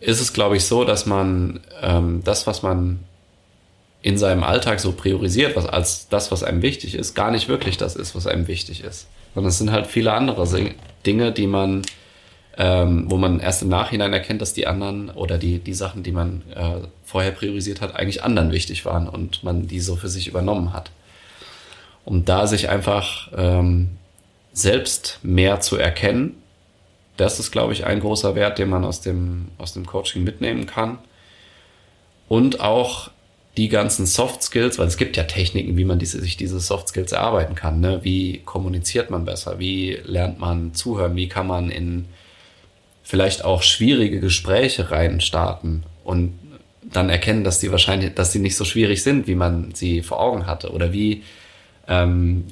[0.00, 3.00] ist es, glaube ich, so, dass man ähm, das, was man
[4.00, 7.76] in seinem Alltag so priorisiert, was als das, was einem wichtig ist, gar nicht wirklich
[7.76, 9.08] das ist, was einem wichtig ist.
[9.34, 10.46] Sondern es sind halt viele andere
[11.04, 11.82] Dinge, die man,
[12.56, 16.12] ähm, wo man erst im Nachhinein erkennt, dass die anderen oder die, die Sachen, die
[16.12, 20.28] man äh, vorher priorisiert hat, eigentlich anderen wichtig waren und man die so für sich
[20.28, 20.90] übernommen hat.
[22.04, 23.98] Um da sich einfach ähm,
[24.52, 26.40] selbst mehr zu erkennen,
[27.18, 30.66] das ist, glaube ich, ein großer Wert, den man aus dem, aus dem Coaching mitnehmen
[30.66, 30.98] kann.
[32.28, 33.10] Und auch
[33.56, 36.88] die ganzen Soft Skills, weil es gibt ja Techniken, wie man diese, sich diese Soft
[36.88, 37.80] Skills erarbeiten kann.
[37.80, 38.00] Ne?
[38.04, 39.58] Wie kommuniziert man besser?
[39.58, 41.16] Wie lernt man zuhören?
[41.16, 42.06] Wie kann man in
[43.02, 46.38] vielleicht auch schwierige Gespräche reinstarten und
[46.84, 50.20] dann erkennen, dass die wahrscheinlich, dass sie nicht so schwierig sind, wie man sie vor
[50.20, 50.70] Augen hatte?
[50.70, 51.24] Oder wie
[51.88, 52.44] ähm,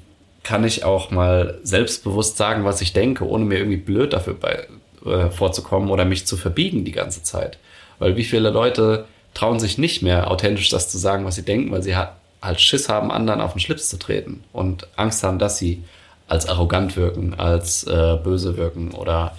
[0.47, 4.69] kann ich auch mal selbstbewusst sagen, was ich denke, ohne mir irgendwie blöd dafür bei,
[5.05, 7.59] äh, vorzukommen oder mich zu verbiegen die ganze Zeit?
[7.99, 11.73] Weil wie viele Leute trauen sich nicht mehr authentisch das zu sagen, was sie denken,
[11.73, 15.59] weil sie halt Schiss haben, anderen auf den Schlips zu treten und Angst haben, dass
[15.59, 15.83] sie
[16.29, 19.37] als arrogant wirken, als äh, böse wirken oder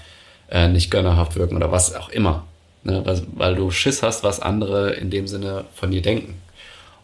[0.50, 2.44] äh, nicht gönnerhaft wirken oder was auch immer.
[2.84, 3.02] Ne?
[3.06, 6.32] Weil, weil, du Schiss hast, was andere in dem Sinne von dir denken.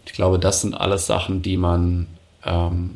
[0.02, 2.08] Und ich glaube, das sind alles Sachen, die man
[2.46, 2.96] ähm,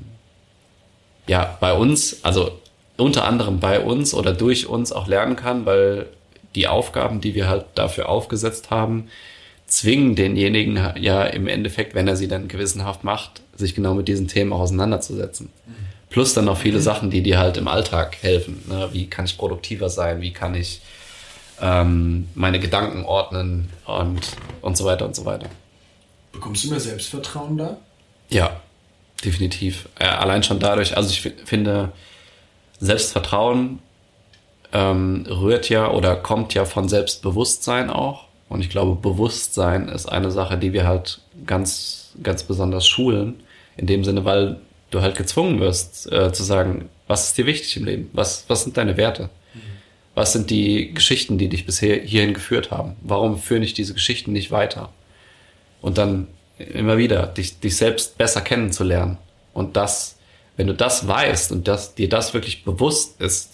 [1.28, 2.52] ja bei uns, also
[2.98, 6.08] unter anderem bei uns oder durch uns auch lernen kann, weil
[6.56, 9.10] die Aufgaben, die wir halt dafür aufgesetzt haben,
[9.68, 14.28] zwingen denjenigen ja im Endeffekt, wenn er sie dann gewissenhaft macht, sich genau mit diesen
[14.28, 15.50] Themen auseinanderzusetzen.
[15.66, 15.74] Mhm.
[16.10, 18.64] Plus dann noch viele Sachen, die dir halt im Alltag helfen.
[18.68, 18.90] Ne?
[18.94, 20.22] Wie kann ich produktiver sein?
[20.22, 20.82] Wie kann ich
[21.62, 24.22] ähm, meine Gedanken ordnen und,
[24.62, 25.50] und so weiter und so weiter.
[26.32, 27.78] Bekommst du mehr Selbstvertrauen da?
[28.30, 28.62] Ja,
[29.24, 29.90] definitiv.
[30.00, 31.92] Äh, allein schon dadurch, also ich finde,
[32.80, 33.80] Selbstvertrauen
[34.74, 38.26] ähm, rührt ja oder kommt ja von Selbstbewusstsein auch.
[38.50, 43.42] Und ich glaube, Bewusstsein ist eine Sache, die wir halt ganz, ganz besonders schulen.
[43.76, 44.58] In dem Sinne, weil
[44.90, 48.10] du halt gezwungen wirst, äh, zu sagen, was ist dir wichtig im Leben?
[48.14, 49.30] Was, was sind deine Werte?
[50.16, 52.96] Was sind die Geschichten, die dich bisher hierhin geführt haben?
[53.02, 54.90] Warum führen dich diese Geschichten nicht weiter?
[55.82, 56.28] Und dann
[56.58, 59.18] immer wieder, dich, dich selbst besser kennenzulernen.
[59.54, 60.18] Und das,
[60.56, 63.52] wenn du das weißt und das, dir das wirklich bewusst ist,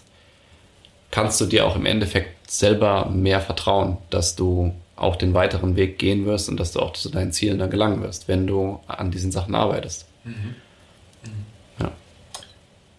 [1.12, 6.00] kannst du dir auch im Endeffekt selber mehr vertrauen, dass du auch den weiteren Weg
[6.00, 9.12] gehen wirst und dass du auch zu deinen Zielen dann gelangen wirst, wenn du an
[9.12, 10.06] diesen Sachen arbeitest.
[10.24, 10.56] Mhm.
[11.24, 11.46] Mhm.
[11.80, 11.92] Ja.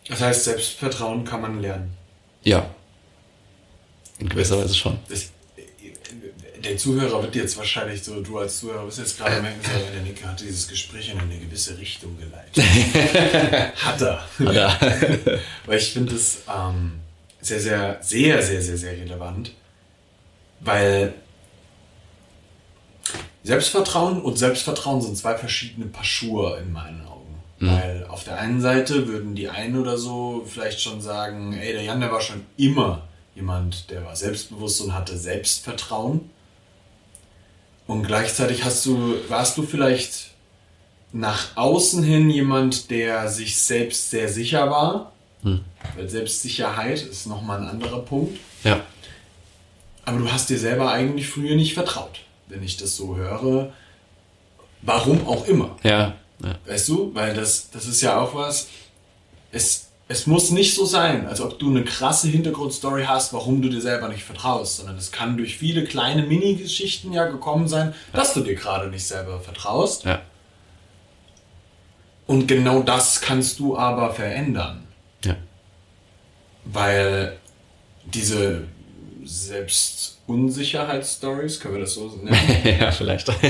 [0.08, 1.96] Das heißt, Selbstvertrauen kann man lernen.
[2.42, 2.68] Ja.
[4.18, 4.98] In gewisser Weise schon.
[5.08, 5.32] Das,
[6.64, 9.60] der Zuhörer wird jetzt wahrscheinlich so, du als Zuhörer wirst jetzt gerade merken,
[9.94, 12.64] der Nick hat dieses Gespräch in eine gewisse Richtung geleitet.
[13.76, 14.24] hat er.
[14.38, 15.40] Hat er.
[15.66, 17.00] Weil ich finde es ähm,
[17.40, 19.52] sehr, sehr, sehr, sehr, sehr, sehr relevant.
[20.60, 21.14] Weil
[23.42, 27.42] Selbstvertrauen und Selbstvertrauen sind zwei verschiedene Paar Schuhe in meinen Augen.
[27.58, 27.70] Mhm.
[27.70, 31.82] Weil auf der einen Seite würden die einen oder so vielleicht schon sagen, ey, der
[31.82, 36.30] Jan, der war schon immer jemand, der war selbstbewusst und hatte Selbstvertrauen.
[37.86, 40.30] Und gleichzeitig hast du, warst du vielleicht
[41.12, 45.12] nach außen hin jemand, der sich selbst sehr sicher war.
[45.42, 45.60] Mhm.
[45.96, 48.38] Weil Selbstsicherheit ist nochmal ein anderer Punkt.
[48.64, 48.80] Ja.
[50.04, 53.72] Aber du hast dir selber eigentlich früher nicht vertraut wenn ich das so höre.
[54.82, 55.76] Warum auch immer.
[55.82, 56.14] Ja.
[56.42, 56.54] ja.
[56.66, 57.14] Weißt du?
[57.14, 58.68] Weil das, das ist ja auch was.
[59.50, 63.70] Es, es muss nicht so sein, als ob du eine krasse Hintergrundstory hast, warum du
[63.70, 68.34] dir selber nicht vertraust, sondern es kann durch viele kleine Mini-Geschichten ja gekommen sein, dass
[68.34, 70.04] du dir gerade nicht selber vertraust.
[70.04, 70.20] Ja.
[72.26, 74.86] Und genau das kannst du aber verändern.
[75.24, 75.36] Ja.
[76.64, 77.38] Weil
[78.04, 78.64] diese
[79.24, 82.36] Selbstunsicherheitsstories, können wir das so nennen?
[82.80, 83.32] ja, vielleicht.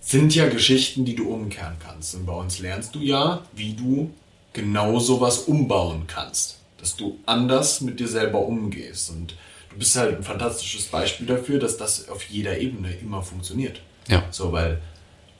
[0.00, 2.14] sind ja Geschichten, die du umkehren kannst.
[2.14, 4.12] Und bei uns lernst du ja, wie du
[4.56, 6.58] genau sowas umbauen kannst.
[6.78, 9.10] Dass du anders mit dir selber umgehst.
[9.10, 9.36] Und
[9.70, 13.80] du bist halt ein fantastisches Beispiel dafür, dass das auf jeder Ebene immer funktioniert.
[14.08, 14.24] Ja.
[14.30, 14.80] So, weil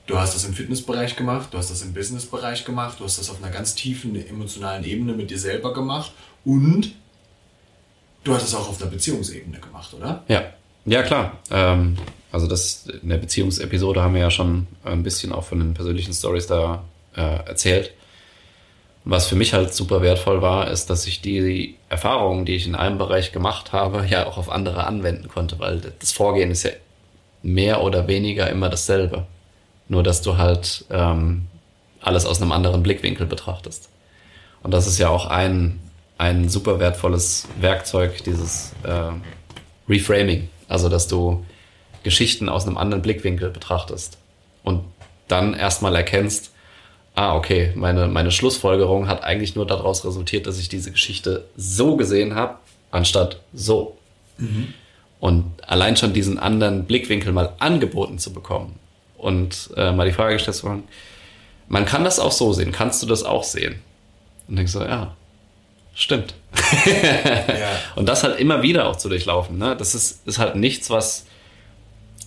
[0.07, 3.31] du hast das im Fitnessbereich gemacht, du hast das im Businessbereich gemacht, du hast das
[3.31, 6.13] auf einer ganz tiefen emotionalen Ebene mit dir selber gemacht
[6.45, 6.93] und
[8.25, 10.25] du hast es auch auf der Beziehungsebene gemacht, oder?
[10.29, 10.53] Ja,
[10.85, 11.39] ja klar.
[11.51, 11.97] Ähm,
[12.33, 16.13] also das in der Beziehungsepisode haben wir ja schon ein bisschen auch von den persönlichen
[16.13, 16.85] Stories da
[17.17, 17.93] äh, erzählt.
[19.09, 22.75] Was für mich halt super wertvoll war, ist, dass ich die Erfahrungen, die ich in
[22.75, 26.73] einem Bereich gemacht habe, ja auch auf andere anwenden konnte, weil das Vorgehen ist ja
[27.41, 29.25] mehr oder weniger immer dasselbe.
[29.89, 31.47] Nur dass du halt ähm,
[32.01, 33.89] alles aus einem anderen Blickwinkel betrachtest.
[34.65, 35.79] Und das ist ja auch ein,
[36.19, 39.13] ein super wertvolles Werkzeug, dieses äh,
[39.89, 40.49] Reframing.
[40.67, 41.45] Also, dass du
[42.03, 44.19] Geschichten aus einem anderen Blickwinkel betrachtest
[44.65, 44.83] und
[45.29, 46.51] dann erstmal erkennst,
[47.17, 51.97] ah, okay, meine, meine Schlussfolgerung hat eigentlich nur daraus resultiert, dass ich diese Geschichte so
[51.97, 52.57] gesehen habe,
[52.91, 53.97] anstatt so.
[54.39, 54.75] Mhm.
[55.19, 58.79] Und allein schon diesen anderen Blickwinkel mal angeboten zu bekommen
[59.17, 60.85] und äh, mal die Frage gestellt zu haben,
[61.69, 63.81] man kann das auch so sehen, kannst du das auch sehen?
[64.47, 65.17] Und denkst so, ja,
[65.95, 66.35] stimmt.
[66.87, 67.71] ja.
[67.97, 69.75] Und das halt immer wieder auch zu durchlaufen, ne?
[69.75, 71.27] das ist, ist halt nichts, was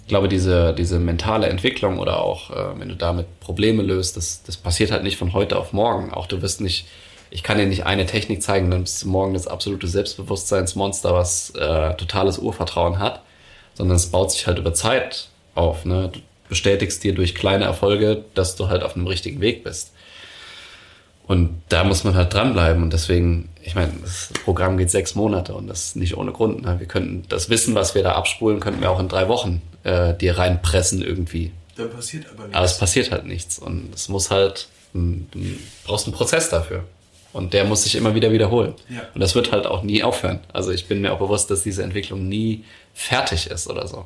[0.09, 4.57] glaube, diese, diese mentale Entwicklung oder auch, äh, wenn du damit Probleme löst, das, das
[4.57, 6.11] passiert halt nicht von heute auf morgen.
[6.11, 6.87] Auch du wirst nicht,
[7.31, 11.51] ich kann dir nicht eine Technik zeigen, dann bist du morgen das absolute Selbstbewusstseinsmonster, was
[11.51, 13.21] äh, totales Urvertrauen hat,
[13.75, 15.85] sondern es baut sich halt über Zeit auf.
[15.85, 16.09] Ne?
[16.11, 19.93] Du bestätigst dir durch kleine Erfolge, dass du halt auf einem richtigen Weg bist.
[21.27, 22.81] Und da muss man halt dranbleiben.
[22.81, 26.63] Und deswegen, ich meine, das Programm geht sechs Monate und das nicht ohne Grund.
[26.63, 26.79] Ne?
[26.79, 30.13] Wir könnten das Wissen, was wir da abspulen, könnten wir auch in drei Wochen äh,
[30.13, 31.51] dir reinpressen irgendwie.
[31.75, 32.55] Dann passiert aber nichts.
[32.55, 33.59] Aber es passiert halt nichts.
[33.59, 35.25] Und es muss halt, du
[35.85, 36.83] brauchst einen Prozess dafür.
[37.31, 38.73] Und der muss sich immer wieder wiederholen.
[38.89, 39.03] Ja.
[39.13, 40.39] Und das wird halt auch nie aufhören.
[40.51, 44.05] Also ich bin mir auch bewusst, dass diese Entwicklung nie fertig ist oder so.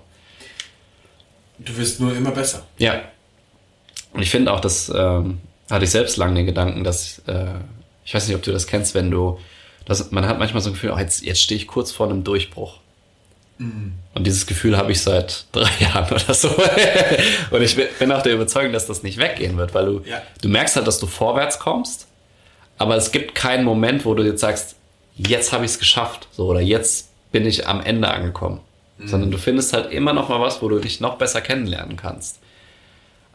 [1.58, 2.66] Du wirst nur immer besser.
[2.78, 3.02] Ja.
[4.12, 7.46] Und ich finde auch, dass ähm, hatte ich selbst lange den Gedanken, dass äh,
[8.06, 9.40] ich weiß nicht, ob du das kennst, wenn du,
[9.86, 12.24] das, man hat manchmal so ein Gefühl, oh, jetzt, jetzt stehe ich kurz vor einem
[12.24, 12.80] Durchbruch.
[13.64, 13.94] Mhm.
[14.14, 16.50] Und dieses Gefühl habe ich seit drei Jahren oder so.
[17.52, 20.22] und ich bin auch der Überzeugung, dass das nicht weggehen wird, weil du, ja.
[20.42, 22.08] du merkst halt, dass du vorwärts kommst,
[22.78, 24.76] aber es gibt keinen Moment, wo du jetzt sagst,
[25.16, 28.62] jetzt habe ich es geschafft, so oder jetzt bin ich am Ende angekommen.
[28.98, 29.08] Mhm.
[29.08, 32.40] Sondern du findest halt immer noch mal was, wo du dich noch besser kennenlernen kannst.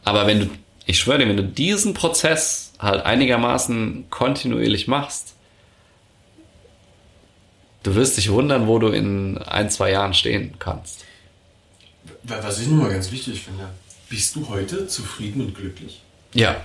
[0.05, 0.49] Aber wenn du,
[0.85, 5.35] ich schwöre dir, wenn du diesen Prozess halt einigermaßen kontinuierlich machst,
[7.83, 11.05] du wirst dich wundern, wo du in ein, zwei Jahren stehen kannst.
[12.23, 13.69] Was ich nun mal ganz wichtig finde,
[14.09, 16.01] bist du heute zufrieden und glücklich?
[16.33, 16.57] Ja,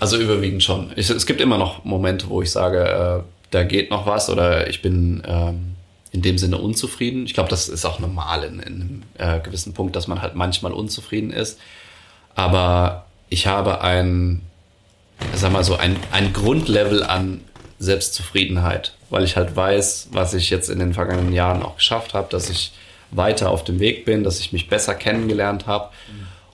[0.00, 0.92] also überwiegend schon.
[0.96, 4.68] Ich, es gibt immer noch Momente, wo ich sage, äh, da geht noch was oder
[4.68, 5.76] ich bin ähm,
[6.10, 7.26] in dem Sinne unzufrieden.
[7.26, 10.34] Ich glaube, das ist auch normal in, in einem äh, gewissen Punkt, dass man halt
[10.34, 11.58] manchmal unzufrieden ist.
[12.34, 14.42] Aber ich habe ein,
[15.34, 17.40] sag mal so, ein, ein Grundlevel an
[17.78, 22.28] Selbstzufriedenheit, weil ich halt weiß, was ich jetzt in den vergangenen Jahren auch geschafft habe,
[22.30, 22.72] dass ich
[23.10, 25.90] weiter auf dem Weg bin, dass ich mich besser kennengelernt habe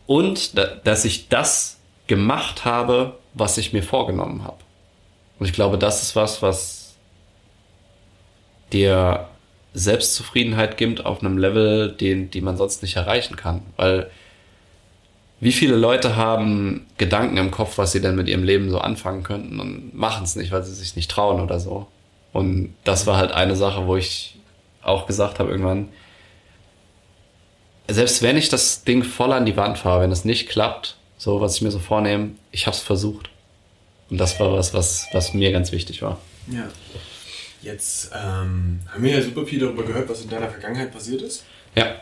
[0.06, 4.58] und da, dass ich das gemacht habe, was ich mir vorgenommen habe.
[5.38, 6.96] Und ich glaube, das ist was, was
[8.72, 9.28] dir
[9.72, 13.62] Selbstzufriedenheit gibt auf einem Level, den, die man sonst nicht erreichen kann.
[13.76, 14.10] Weil
[15.38, 19.22] wie viele Leute haben Gedanken im Kopf, was sie denn mit ihrem Leben so anfangen
[19.22, 21.86] könnten und machen es nicht, weil sie sich nicht trauen oder so.
[22.32, 24.38] Und das war halt eine Sache, wo ich
[24.82, 25.88] auch gesagt habe irgendwann,
[27.88, 31.40] selbst wenn ich das Ding voll an die Wand fahre, wenn es nicht klappt, so
[31.40, 33.30] was ich mir so vornehme, ich habe es versucht.
[34.10, 36.20] Und das war was, was, was mir ganz wichtig war.
[36.48, 36.68] Ja.
[37.62, 41.44] Jetzt ähm, haben wir ja super viel darüber gehört, was in deiner Vergangenheit passiert ist.
[41.76, 41.96] Ja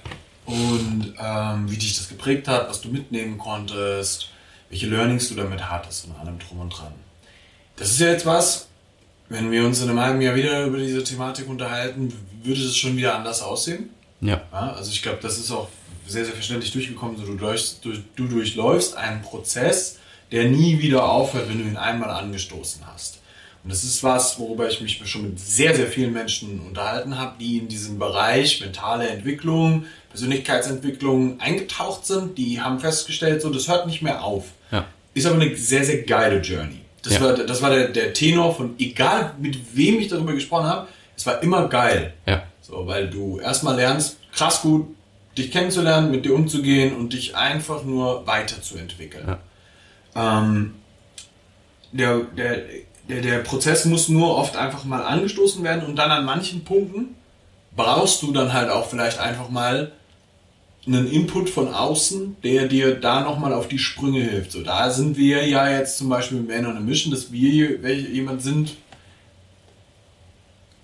[0.48, 4.30] und ähm, wie dich das geprägt hat, was du mitnehmen konntest,
[4.70, 6.94] welche Learnings du damit hattest und allem drum und dran.
[7.76, 8.68] Das ist ja jetzt was,
[9.28, 12.12] wenn wir uns in einem halben Jahr wieder über diese Thematik unterhalten,
[12.42, 13.90] würde es schon wieder anders aussehen.
[14.20, 14.42] Ja.
[14.52, 15.68] ja also ich glaube, das ist auch
[16.06, 17.16] sehr, sehr verständlich durchgekommen.
[17.16, 19.98] So, du, durch, du, du durchläufst einen Prozess,
[20.32, 23.20] der nie wieder aufhört, wenn du ihn einmal angestoßen hast.
[23.64, 27.36] Und das ist was, worüber ich mich schon mit sehr, sehr vielen Menschen unterhalten habe,
[27.38, 32.38] die in diesem Bereich mentale Entwicklung, Persönlichkeitsentwicklung eingetaucht sind.
[32.38, 34.46] Die haben festgestellt, so, das hört nicht mehr auf.
[34.70, 34.86] Ja.
[35.12, 36.80] Ist aber eine sehr, sehr geile Journey.
[37.02, 37.20] Das ja.
[37.20, 41.26] war, das war der, der Tenor von, egal mit wem ich darüber gesprochen habe, es
[41.26, 42.14] war immer geil.
[42.26, 42.42] Ja.
[42.60, 44.88] So, weil du erstmal lernst, krass gut,
[45.36, 49.36] dich kennenzulernen, mit dir umzugehen und dich einfach nur weiterzuentwickeln.
[50.14, 50.40] Ja.
[50.40, 50.74] Ähm,
[51.92, 52.62] der, der
[53.08, 57.14] der, der Prozess muss nur oft einfach mal angestoßen werden und dann an manchen Punkten
[57.74, 59.92] brauchst du dann halt auch vielleicht einfach mal
[60.86, 64.52] einen Input von außen, der dir da nochmal auf die Sprünge hilft.
[64.52, 67.78] So, da sind wir ja jetzt zum Beispiel mit Man on a Mission, dass wir
[68.10, 68.76] jemand sind,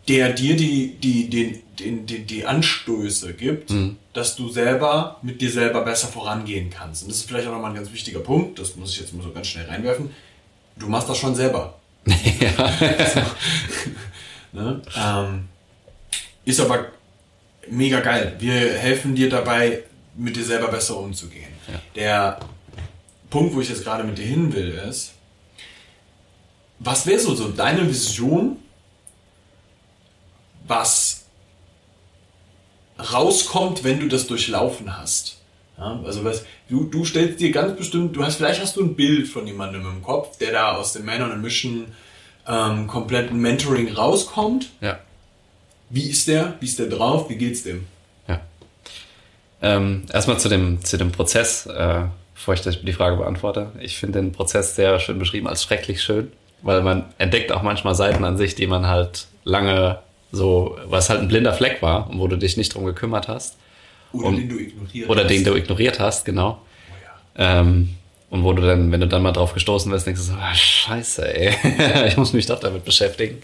[0.09, 3.97] der dir die, die, die, die, die, die Anstöße gibt, Mhm.
[4.13, 7.03] dass du selber mit dir selber besser vorangehen kannst.
[7.03, 9.23] Und das ist vielleicht auch nochmal ein ganz wichtiger Punkt, das muss ich jetzt mal
[9.23, 10.11] so ganz schnell reinwerfen.
[10.77, 11.79] Du machst das schon selber.
[14.53, 14.83] ne?
[14.97, 15.49] ähm,
[16.45, 16.89] ist aber
[17.71, 18.37] mega geil.
[18.39, 19.83] Wir helfen dir dabei,
[20.17, 21.53] mit dir selber besser umzugehen.
[21.69, 21.81] Ja.
[21.95, 22.41] Der
[23.31, 25.15] Punkt, wo ich jetzt gerade mit dir hin will, ist,
[26.79, 28.57] was wäre so, so deine Vision,
[30.67, 31.25] was
[32.99, 35.39] rauskommt, wenn du das durchlaufen hast?
[35.79, 38.95] Ja, also was, du, du stellst dir ganz bestimmt, du hast, vielleicht hast du ein
[38.95, 41.87] Bild von jemandem im Kopf, der da aus dem Man on a Mission
[42.47, 44.71] ähm, kompletten Mentoring rauskommt.
[44.81, 45.01] Ja.
[45.95, 46.55] Wie ist der?
[46.59, 47.31] Wie ist der drauf?
[47.31, 47.87] Wie geht's dem?
[48.27, 48.41] Ja.
[49.63, 52.01] Ähm, erstmal zu dem, zu dem Prozess, äh,
[52.35, 53.71] bevor ich die Frage beantworte.
[53.81, 56.33] Ich finde den Prozess sehr schön beschrieben als schrecklich schön,
[56.63, 60.01] weil man entdeckt auch manchmal Seiten an sich, die man halt lange
[60.33, 63.57] so, was halt ein blinder Fleck war und wo du dich nicht drum gekümmert hast.
[64.13, 65.09] Oder Und- den du ignorierst.
[65.09, 66.59] Oder den du ignoriert hast, genau.
[66.91, 67.61] Oh ja.
[67.61, 67.91] Ähm,
[68.31, 70.53] und wo du dann, wenn du dann mal drauf gestoßen wirst, denkst du so, ah,
[70.53, 71.55] scheiße, ey,
[72.09, 73.41] ich muss mich doch damit beschäftigen.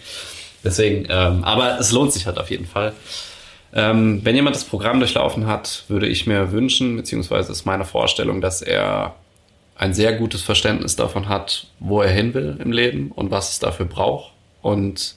[0.63, 2.93] Deswegen, ähm, aber es lohnt sich halt auf jeden Fall.
[3.73, 8.41] Ähm, wenn jemand das Programm durchlaufen hat, würde ich mir wünschen, beziehungsweise ist meine Vorstellung,
[8.41, 9.15] dass er
[9.75, 13.59] ein sehr gutes Verständnis davon hat, wo er hin will im Leben und was es
[13.59, 14.33] dafür braucht.
[14.61, 15.15] Und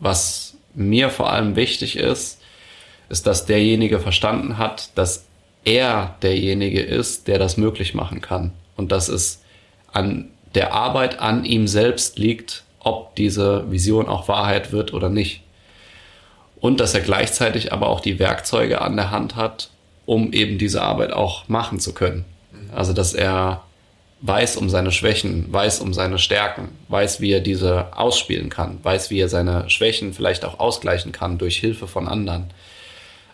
[0.00, 2.40] was mir vor allem wichtig ist,
[3.08, 5.26] ist, dass derjenige verstanden hat, dass
[5.64, 8.52] er derjenige ist, der das möglich machen kann.
[8.76, 9.42] Und dass es
[9.92, 15.42] an der Arbeit an ihm selbst liegt, ob diese Vision auch Wahrheit wird oder nicht.
[16.60, 19.70] Und dass er gleichzeitig aber auch die Werkzeuge an der Hand hat,
[20.06, 22.24] um eben diese Arbeit auch machen zu können.
[22.74, 23.62] Also dass er
[24.20, 29.10] weiß um seine Schwächen, weiß um seine Stärken, weiß, wie er diese ausspielen kann, weiß,
[29.10, 32.52] wie er seine Schwächen vielleicht auch ausgleichen kann durch Hilfe von anderen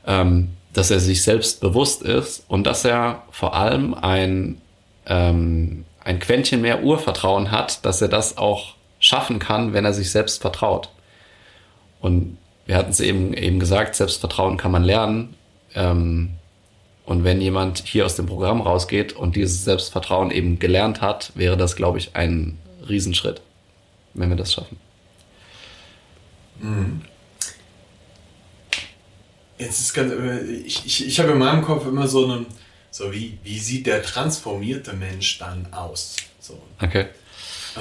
[0.09, 4.61] ähm, dass er sich selbst bewusst ist und dass er vor allem ein,
[5.07, 10.11] ähm, ein Quäntchen mehr Urvertrauen hat, dass er das auch schaffen kann, wenn er sich
[10.11, 10.90] selbst vertraut.
[12.01, 15.34] Und wir hatten es eben, eben gesagt, Selbstvertrauen kann man lernen.
[15.74, 16.30] Ähm,
[17.05, 21.57] und wenn jemand hier aus dem Programm rausgeht und dieses Selbstvertrauen eben gelernt hat, wäre
[21.57, 23.40] das, glaube ich, ein Riesenschritt,
[24.14, 24.76] wenn wir das schaffen.
[29.59, 30.12] Jetzt ist ganz,
[30.66, 32.46] ich, ich, ich habe in meinem Kopf immer so einen,
[32.90, 36.16] so wie, wie sieht der transformierte Mensch dann aus?
[36.40, 37.07] So, Okay.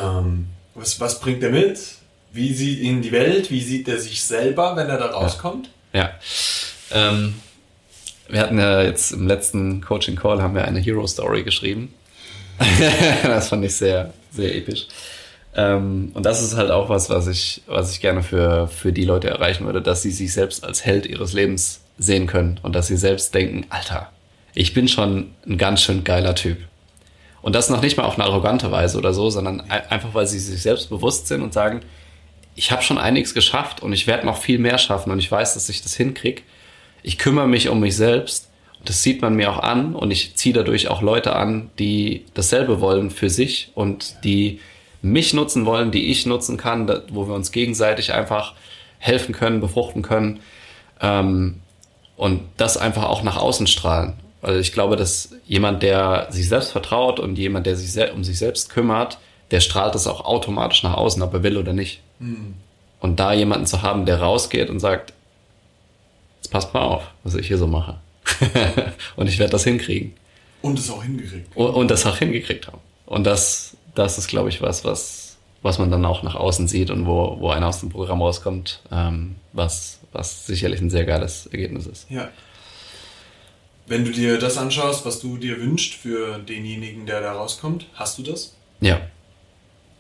[0.02, 0.48] ähm,
[0.78, 1.80] was, was bringt er mit?
[2.32, 3.52] Wie sieht ihn die Welt?
[3.52, 5.70] Wie sieht er sich selber, wenn er da rauskommt?
[5.92, 6.12] Ja.
[6.92, 7.36] Ähm,
[8.30, 11.94] wir hatten ja jetzt im letzten Coaching Call haben wir eine Hero Story geschrieben.
[13.24, 14.88] das fand ich sehr, sehr episch.
[15.56, 19.06] Ähm, und das ist halt auch was, was ich, was ich gerne für, für die
[19.06, 22.88] Leute erreichen würde, dass sie sich selbst als Held ihres Lebens sehen können und dass
[22.88, 24.12] sie selbst denken, Alter,
[24.54, 26.58] ich bin schon ein ganz schön geiler Typ.
[27.42, 30.28] Und das noch nicht mal auf eine arrogante Weise oder so, sondern ein- einfach, weil
[30.28, 31.82] sie sich selbst bewusst sind und sagen,
[32.56, 35.54] ich habe schon einiges geschafft und ich werde noch viel mehr schaffen und ich weiß,
[35.54, 36.44] dass ich das hinkrieg.
[37.04, 40.36] Ich kümmere mich um mich selbst und das sieht man mir auch an und ich
[40.36, 44.60] ziehe dadurch auch Leute an, die dasselbe wollen für sich und die
[45.04, 48.56] mich nutzen wollen, die ich nutzen kann, wo wir uns gegenseitig einfach
[48.98, 50.40] helfen können, befruchten können
[51.00, 51.62] ähm,
[52.16, 54.14] und das einfach auch nach außen strahlen.
[54.48, 58.38] Weil ich glaube, dass jemand, der sich selbst vertraut und jemand, der sich um sich
[58.38, 59.20] selbst kümmert,
[59.52, 62.00] der strahlt das auch automatisch nach außen, ob er will oder nicht.
[63.02, 65.12] Und da jemanden zu haben, der rausgeht und sagt,
[66.38, 67.98] jetzt passt mal auf, was ich hier so mache.
[69.18, 70.14] und ich werde das hinkriegen.
[70.62, 71.54] Und es auch hingekriegt.
[71.54, 72.80] Und, und das auch hingekriegt haben.
[73.06, 76.90] Und das, das ist, glaube ich, was, was, was man dann auch nach außen sieht
[76.90, 81.48] und wo, wo einer aus dem Programm rauskommt, ähm, was, was sicherlich ein sehr geiles
[81.48, 82.10] Ergebnis ist.
[82.10, 82.30] Ja.
[83.88, 88.18] Wenn du dir das anschaust, was du dir wünschst für denjenigen, der da rauskommt, hast
[88.18, 88.54] du das?
[88.82, 89.00] Ja.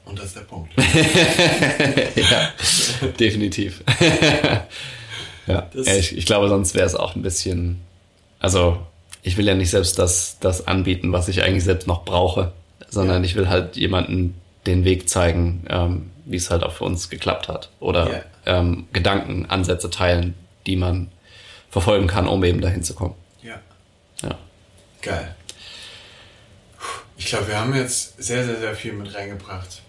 [0.05, 0.71] Und das ist der Punkt.
[2.15, 2.53] ja,
[3.19, 3.83] definitiv.
[5.47, 7.79] ja, ich, ich glaube, sonst wäre es auch ein bisschen,
[8.39, 8.77] also
[9.21, 12.53] ich will ja nicht selbst das, das anbieten, was ich eigentlich selbst noch brauche,
[12.89, 13.29] sondern Ja.
[13.29, 14.35] ich will halt jemanden
[14.65, 17.69] den Weg zeigen, ähm, wie es halt auch für uns geklappt hat.
[17.79, 18.09] Oder
[18.45, 18.59] Ja.
[18.59, 20.33] ähm, Gedanken, Ansätze teilen,
[20.65, 21.09] die man
[21.69, 23.15] verfolgen kann, um eben dahin zu kommen.
[23.41, 23.59] ja.
[24.21, 24.37] Ja.
[25.01, 25.35] Geil.
[27.17, 29.81] Ich glaube, wir haben jetzt sehr, sehr, sehr viel mit reingebracht.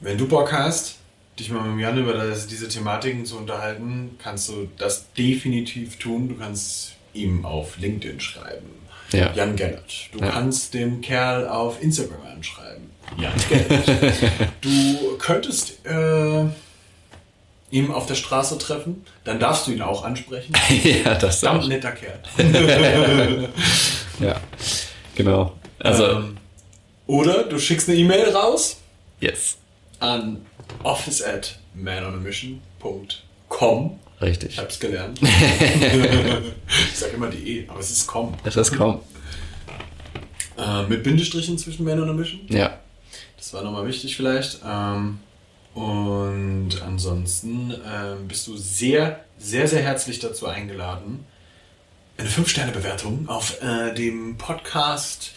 [0.00, 0.96] Wenn du Bock hast,
[1.38, 6.28] dich mal mit Jan über das, diese Thematiken zu unterhalten, kannst du das definitiv tun.
[6.28, 8.68] Du kannst ihm auf LinkedIn schreiben.
[9.12, 9.32] Ja.
[9.32, 10.08] Jan Gellert.
[10.12, 10.30] Du Ja.
[10.30, 12.90] kannst den Kerl auf Instagram anschreiben.
[13.18, 13.88] Jan Gellert.
[14.60, 16.44] du könntest äh,
[17.70, 20.54] ihm auf der Straße treffen, dann darfst du ihn auch ansprechen.
[21.04, 21.68] ja, das Verdammt auch.
[21.68, 22.20] netter Kerl.
[24.18, 24.40] Ja,
[25.14, 25.52] genau.
[25.78, 26.36] Also, Ähm,
[27.06, 28.78] oder du schickst eine E-Mail raus
[29.20, 29.58] yes,
[30.00, 30.44] an
[30.82, 33.98] office at manonamission.com.
[34.18, 34.58] Ich richtig.
[34.58, 35.20] hab's gelernt.
[35.22, 38.32] ich sag immer die E, aber es ist com.
[38.44, 39.00] Das ist kaum.
[40.56, 42.40] Äh, mit Bindestrichen zwischen Man on a Mission.
[42.48, 42.78] Ja,
[43.36, 44.60] Das war nochmal wichtig vielleicht.
[44.66, 45.18] Ähm,
[45.76, 51.26] und ansonsten ähm, bist du sehr, sehr, sehr herzlich dazu eingeladen,
[52.16, 55.32] eine 5-Sterne-Bewertung auf äh, dem Podcast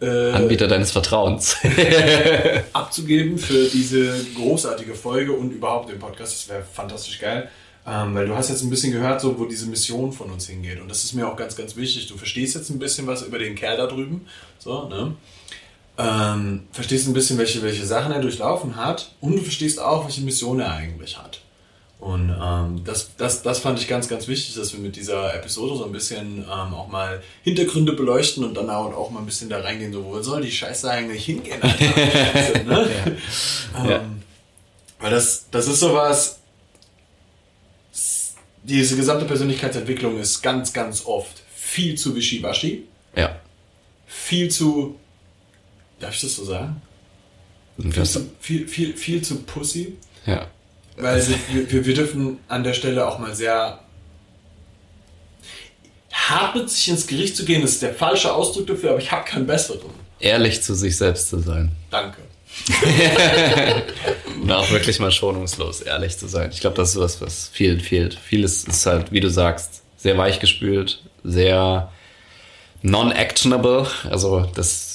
[0.00, 1.58] äh, Anbieter deines Vertrauens.
[2.72, 6.32] abzugeben für diese großartige Folge und überhaupt den Podcast.
[6.32, 7.50] Das wäre fantastisch geil.
[7.86, 10.80] Ähm, weil du hast jetzt ein bisschen gehört, so, wo diese Mission von uns hingeht.
[10.80, 12.06] Und das ist mir auch ganz, ganz wichtig.
[12.06, 14.26] Du verstehst jetzt ein bisschen was über den Kerl da drüben.
[14.58, 15.14] So, ne?
[15.96, 19.12] Ähm, verstehst ein bisschen, welche, welche Sachen er durchlaufen hat.
[19.20, 21.40] Und du verstehst auch, welche Mission er eigentlich hat.
[22.00, 25.76] Und ähm, das, das, das fand ich ganz, ganz wichtig, dass wir mit dieser Episode
[25.76, 29.60] so ein bisschen ähm, auch mal Hintergründe beleuchten und dann auch, mal ein bisschen da
[29.60, 31.62] reingehen, so, wo soll die Scheiße eigentlich hingehen?
[31.62, 31.78] Alter?
[32.64, 32.90] so, ne?
[33.76, 34.04] ähm, Ja.
[34.98, 36.40] Weil das, das ist sowas,
[38.62, 43.36] diese gesamte Persönlichkeitsentwicklung ist ganz, ganz oft viel zu wischiwaschi, ja.
[44.06, 44.98] viel zu,
[46.04, 46.80] darf ich das so sagen?
[47.78, 49.96] Viel zu, viel, viel, viel zu pussy.
[50.26, 50.46] ja.
[50.96, 53.80] Weil wir, wir, wir dürfen an der Stelle auch mal sehr
[56.12, 59.46] hart sich ins Gericht zu gehen, ist der falsche Ausdruck dafür, aber ich habe keinen
[59.46, 59.90] besseren.
[60.20, 61.72] Ehrlich zu sich selbst zu sein.
[61.90, 62.22] Danke.
[64.40, 66.50] Und auch wirklich mal schonungslos ehrlich zu sein.
[66.52, 68.14] Ich glaube, das ist was, was vielen fehlt.
[68.14, 71.90] Vieles ist halt, wie du sagst, sehr weichgespült, sehr
[72.82, 73.88] non-actionable.
[74.08, 74.93] Also das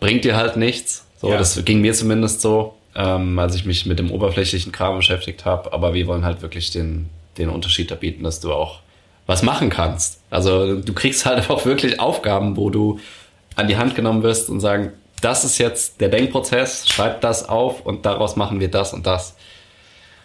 [0.00, 1.04] bringt dir halt nichts.
[1.20, 1.38] So, Ja.
[1.38, 5.72] das ging mir zumindest so, ähm, als ich mich mit dem oberflächlichen Kram beschäftigt habe.
[5.72, 7.08] Aber wir wollen halt wirklich den,
[7.38, 8.80] den Unterschied da bieten, dass du auch
[9.26, 10.20] was machen kannst.
[10.30, 12.98] Also du kriegst halt auch wirklich Aufgaben, wo du
[13.56, 17.84] an die Hand genommen wirst und sagen, das ist jetzt der Denkprozess, schreib das auf
[17.84, 19.34] und daraus machen wir das und das.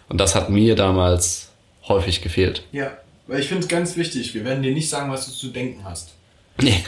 [0.08, 1.50] Und das hat mir damals
[1.88, 2.62] häufig gefehlt.
[2.72, 2.92] Ja,
[3.26, 5.82] weil ich finde es ganz wichtig, wir werden dir nicht sagen, was du zu denken
[5.84, 6.14] hast.
[6.60, 6.84] Nee.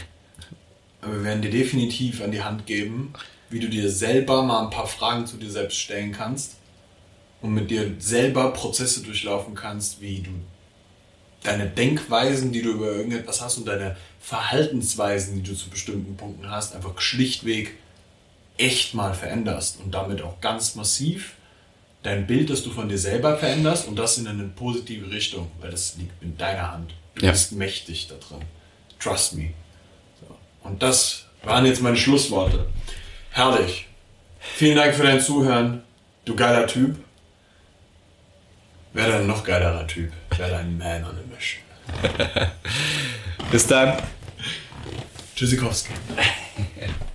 [1.07, 3.13] Aber wir werden dir definitiv an die Hand geben,
[3.49, 6.57] wie du dir selber mal ein paar Fragen zu dir selbst stellen kannst
[7.41, 10.31] und mit dir selber Prozesse durchlaufen kannst, wie du
[11.45, 16.51] deine Denkweisen, die du über irgendetwas hast und deine Verhaltensweisen, die du zu bestimmten Punkten
[16.51, 17.75] hast, einfach schlichtweg
[18.59, 21.35] echt mal veränderst und damit auch ganz massiv
[22.03, 25.71] dein Bild, das du von dir selber veränderst und das in eine positive Richtung, weil
[25.71, 26.95] das liegt in deiner Hand.
[27.15, 27.31] Du Ja.
[27.31, 28.45] bist mächtig da drin.
[28.99, 29.51] Trust me.
[30.67, 32.67] Und das waren jetzt meine Schlussworte.
[33.31, 33.87] Herrlich.
[34.41, 35.83] Vielen Dank für dein Zuhören.
[36.25, 36.97] Du geiler Typ.
[38.93, 40.13] Wer ein noch geilerer Typ?
[40.37, 41.63] Wer ein Man on a Mission.
[43.51, 43.97] Bis dann.
[45.37, 45.93] Tschüssikowski.